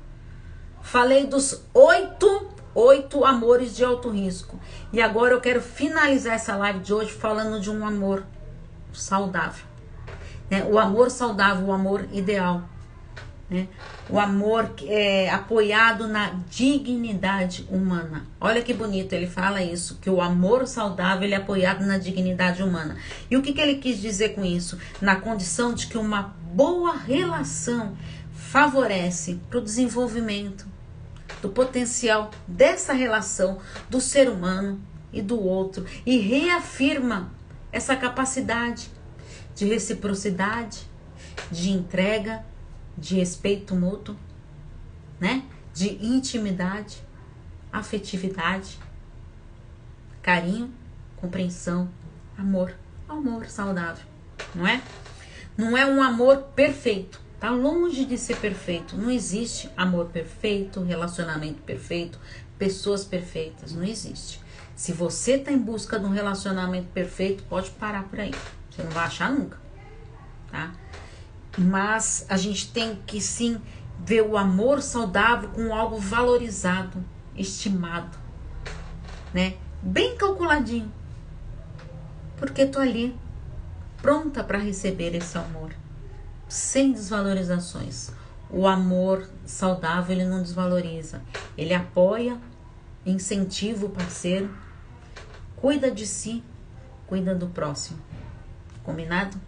Falei 0.81 1.27
dos 1.27 1.63
oito 1.73 2.49
oito 2.75 3.23
amores 3.23 3.73
de 3.73 3.85
alto 3.85 4.09
risco. 4.09 4.59
E 4.91 4.99
agora 5.01 5.33
eu 5.33 5.39
quero 5.39 5.61
finalizar 5.61 6.33
essa 6.33 6.57
live 6.57 6.79
de 6.79 6.93
hoje 6.93 7.13
falando 7.13 7.57
de 7.61 7.69
um 7.69 7.87
amor 7.87 8.25
saudável. 8.91 9.70
Né? 10.51 10.65
O 10.69 10.77
amor 10.77 11.09
saudável, 11.09 11.67
o 11.67 11.71
amor 11.71 12.05
ideal. 12.11 12.61
Né? 13.49 13.69
O 14.09 14.19
amor 14.19 14.69
é 14.85 15.29
apoiado 15.29 16.07
na 16.07 16.33
dignidade 16.49 17.65
humana. 17.71 18.25
Olha 18.39 18.61
que 18.61 18.73
bonito, 18.73 19.13
ele 19.13 19.27
fala 19.27 19.63
isso, 19.63 19.97
que 20.01 20.09
o 20.09 20.21
amor 20.21 20.67
saudável 20.67 21.23
ele 21.23 21.33
é 21.33 21.37
apoiado 21.37 21.85
na 21.85 21.97
dignidade 21.97 22.61
humana. 22.61 22.97
E 23.29 23.37
o 23.37 23.41
que, 23.41 23.53
que 23.53 23.61
ele 23.61 23.75
quis 23.75 24.01
dizer 24.01 24.35
com 24.35 24.43
isso? 24.43 24.77
Na 25.01 25.15
condição 25.15 25.73
de 25.73 25.87
que 25.87 25.97
uma 25.97 26.35
boa 26.53 26.97
relação 26.97 27.95
favorece 28.33 29.39
para 29.49 29.59
o 29.59 29.63
desenvolvimento 29.63 30.67
do 31.41 31.47
potencial 31.47 32.29
dessa 32.45 32.91
relação 32.91 33.59
do 33.89 34.01
ser 34.01 34.29
humano 34.29 34.81
e 35.13 35.21
do 35.21 35.41
outro 35.41 35.85
e 36.05 36.17
reafirma 36.17 37.31
essa 37.71 37.95
capacidade 37.95 38.89
de 39.61 39.67
reciprocidade, 39.67 40.89
de 41.51 41.69
entrega, 41.69 42.43
de 42.97 43.13
respeito 43.13 43.75
mútuo, 43.75 44.15
né? 45.19 45.43
De 45.71 46.03
intimidade, 46.03 46.97
afetividade, 47.71 48.79
carinho, 50.19 50.73
compreensão, 51.15 51.87
amor, 52.35 52.73
amor 53.07 53.45
saudável, 53.45 54.03
não 54.55 54.65
é? 54.67 54.81
Não 55.55 55.77
é 55.77 55.85
um 55.85 56.01
amor 56.01 56.37
perfeito, 56.55 57.21
Tá 57.39 57.49
longe 57.49 58.05
de 58.05 58.19
ser 58.19 58.37
perfeito. 58.37 58.95
Não 58.95 59.09
existe 59.09 59.67
amor 59.75 60.09
perfeito, 60.09 60.79
relacionamento 60.83 61.59
perfeito, 61.63 62.19
pessoas 62.55 63.03
perfeitas. 63.03 63.73
Não 63.73 63.83
existe. 63.83 64.39
Se 64.75 64.93
você 64.93 65.39
tá 65.39 65.51
em 65.51 65.57
busca 65.57 65.97
de 65.97 66.05
um 66.05 66.11
relacionamento 66.11 66.89
perfeito, 66.93 67.43
pode 67.49 67.71
parar 67.71 68.03
por 68.03 68.19
aí. 68.19 68.31
Você 68.71 68.83
não 68.83 68.91
vai 68.91 69.05
achar 69.05 69.31
nunca. 69.31 69.59
Tá? 70.49 70.71
Mas 71.57 72.25
a 72.29 72.37
gente 72.37 72.71
tem 72.71 72.95
que 73.05 73.19
sim 73.19 73.61
ver 73.99 74.21
o 74.21 74.37
amor 74.37 74.81
saudável 74.81 75.49
com 75.49 75.75
algo 75.75 75.97
valorizado, 75.97 77.03
estimado, 77.35 78.17
né? 79.33 79.55
Bem 79.81 80.15
calculadinho. 80.15 80.91
Porque 82.37 82.65
tô 82.65 82.79
ali 82.79 83.15
pronta 84.01 84.43
para 84.43 84.57
receber 84.57 85.13
esse 85.15 85.37
amor 85.37 85.71
sem 86.47 86.91
desvalorizações. 86.91 88.11
O 88.49 88.67
amor 88.67 89.29
saudável 89.45 90.15
ele 90.15 90.25
não 90.25 90.41
desvaloriza, 90.41 91.21
ele 91.57 91.73
apoia, 91.73 92.37
incentiva 93.05 93.85
o 93.85 93.89
parceiro, 93.89 94.53
cuida 95.55 95.89
de 95.89 96.05
si, 96.05 96.43
cuida 97.07 97.33
do 97.33 97.47
próximo. 97.47 97.99
Combinado? 98.91 99.39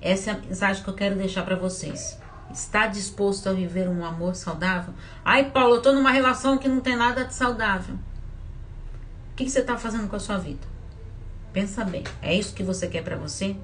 Essa 0.00 0.30
é 0.30 0.32
a 0.32 0.38
mensagem 0.38 0.82
que 0.82 0.88
eu 0.88 0.94
quero 0.94 1.16
deixar 1.16 1.42
para 1.42 1.54
vocês. 1.54 2.18
Está 2.50 2.86
disposto 2.86 3.46
a 3.46 3.52
viver 3.52 3.86
um 3.90 4.02
amor 4.02 4.34
saudável? 4.34 4.94
Ai, 5.22 5.50
Paulo, 5.50 5.74
eu 5.74 5.82
tô 5.82 5.92
numa 5.92 6.10
relação 6.10 6.56
que 6.56 6.66
não 6.66 6.80
tem 6.80 6.96
nada 6.96 7.26
de 7.26 7.34
saudável. 7.34 7.94
O 7.94 9.36
que, 9.36 9.50
você 9.50 9.60
está 9.60 9.76
fazendo 9.76 10.08
com 10.08 10.16
a 10.16 10.18
sua 10.18 10.38
vida? 10.38 10.66
Pensa 11.52 11.84
bem. 11.84 12.04
É 12.22 12.34
isso 12.34 12.54
que 12.54 12.62
você 12.62 12.86
quer 12.86 13.04
para 13.04 13.16
você? 13.16 13.54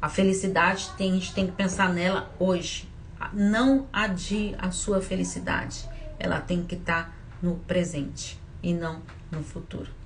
A 0.00 0.08
felicidade 0.08 0.88
tem, 0.96 1.10
a 1.10 1.14
gente 1.14 1.34
tem 1.34 1.46
que 1.46 1.52
pensar 1.52 1.92
nela 1.92 2.30
hoje. 2.38 2.88
Não 3.32 3.88
adie 3.92 4.54
a 4.60 4.70
sua 4.70 5.02
felicidade. 5.02 5.88
Ela 6.20 6.40
tem 6.40 6.64
que 6.64 6.76
estar 6.76 7.06
tá 7.06 7.12
no 7.42 7.56
presente 7.56 8.40
e 8.62 8.72
não 8.72 9.02
no 9.28 9.42
futuro. 9.42 9.99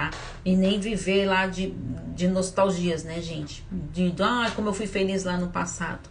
Tá? 0.00 0.10
E 0.42 0.56
nem 0.56 0.80
viver 0.80 1.26
lá 1.26 1.46
de, 1.46 1.74
de 2.14 2.26
nostalgias, 2.26 3.04
né, 3.04 3.20
gente? 3.20 3.62
De, 3.70 4.14
ah, 4.22 4.50
como 4.56 4.70
eu 4.70 4.72
fui 4.72 4.86
feliz 4.86 5.24
lá 5.24 5.36
no 5.36 5.48
passado. 5.48 6.08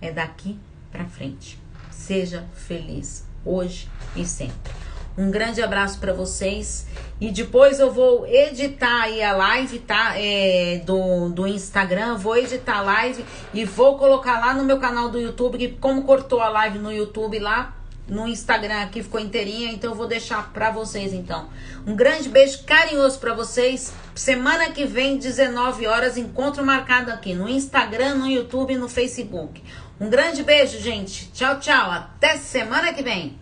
É 0.00 0.12
daqui 0.12 0.56
para 0.92 1.06
frente. 1.06 1.58
Seja 1.90 2.46
feliz 2.54 3.26
hoje 3.44 3.88
e 4.14 4.24
sempre. 4.24 4.70
Um 5.18 5.28
grande 5.28 5.60
abraço 5.60 5.98
para 5.98 6.12
vocês. 6.12 6.86
E 7.20 7.32
depois 7.32 7.80
eu 7.80 7.90
vou 7.90 8.24
editar 8.28 9.02
aí 9.02 9.20
a 9.20 9.32
live, 9.32 9.80
tá? 9.80 10.12
É, 10.16 10.80
do, 10.86 11.28
do 11.30 11.44
Instagram. 11.44 12.14
Vou 12.14 12.36
editar 12.36 12.78
a 12.78 12.82
live 12.82 13.24
e 13.52 13.64
vou 13.64 13.98
colocar 13.98 14.38
lá 14.38 14.54
no 14.54 14.62
meu 14.62 14.78
canal 14.78 15.08
do 15.08 15.18
YouTube. 15.20 15.58
Que 15.58 15.68
como 15.68 16.04
cortou 16.04 16.40
a 16.40 16.48
live 16.48 16.78
no 16.78 16.92
YouTube 16.92 17.40
lá, 17.40 17.76
no 18.08 18.28
Instagram 18.28 18.82
aqui 18.82 19.02
ficou 19.02 19.20
inteirinha. 19.20 19.72
Então 19.72 19.90
eu 19.90 19.96
vou 19.96 20.06
deixar 20.06 20.52
pra 20.52 20.70
vocês 20.70 21.12
então. 21.12 21.48
Um 21.86 21.94
grande 21.94 22.28
beijo 22.28 22.64
carinhoso 22.64 23.18
para 23.18 23.34
vocês. 23.34 23.92
Semana 24.14 24.70
que 24.70 24.84
vem, 24.84 25.18
19 25.18 25.86
horas, 25.86 26.16
encontro 26.16 26.64
marcado 26.64 27.10
aqui 27.10 27.34
no 27.34 27.48
Instagram, 27.48 28.14
no 28.14 28.28
YouTube 28.28 28.74
e 28.74 28.78
no 28.78 28.88
Facebook. 28.88 29.62
Um 30.00 30.08
grande 30.08 30.42
beijo, 30.42 30.78
gente. 30.78 31.30
Tchau, 31.32 31.60
tchau. 31.60 31.90
Até 31.90 32.36
semana 32.36 32.92
que 32.92 33.02
vem. 33.02 33.41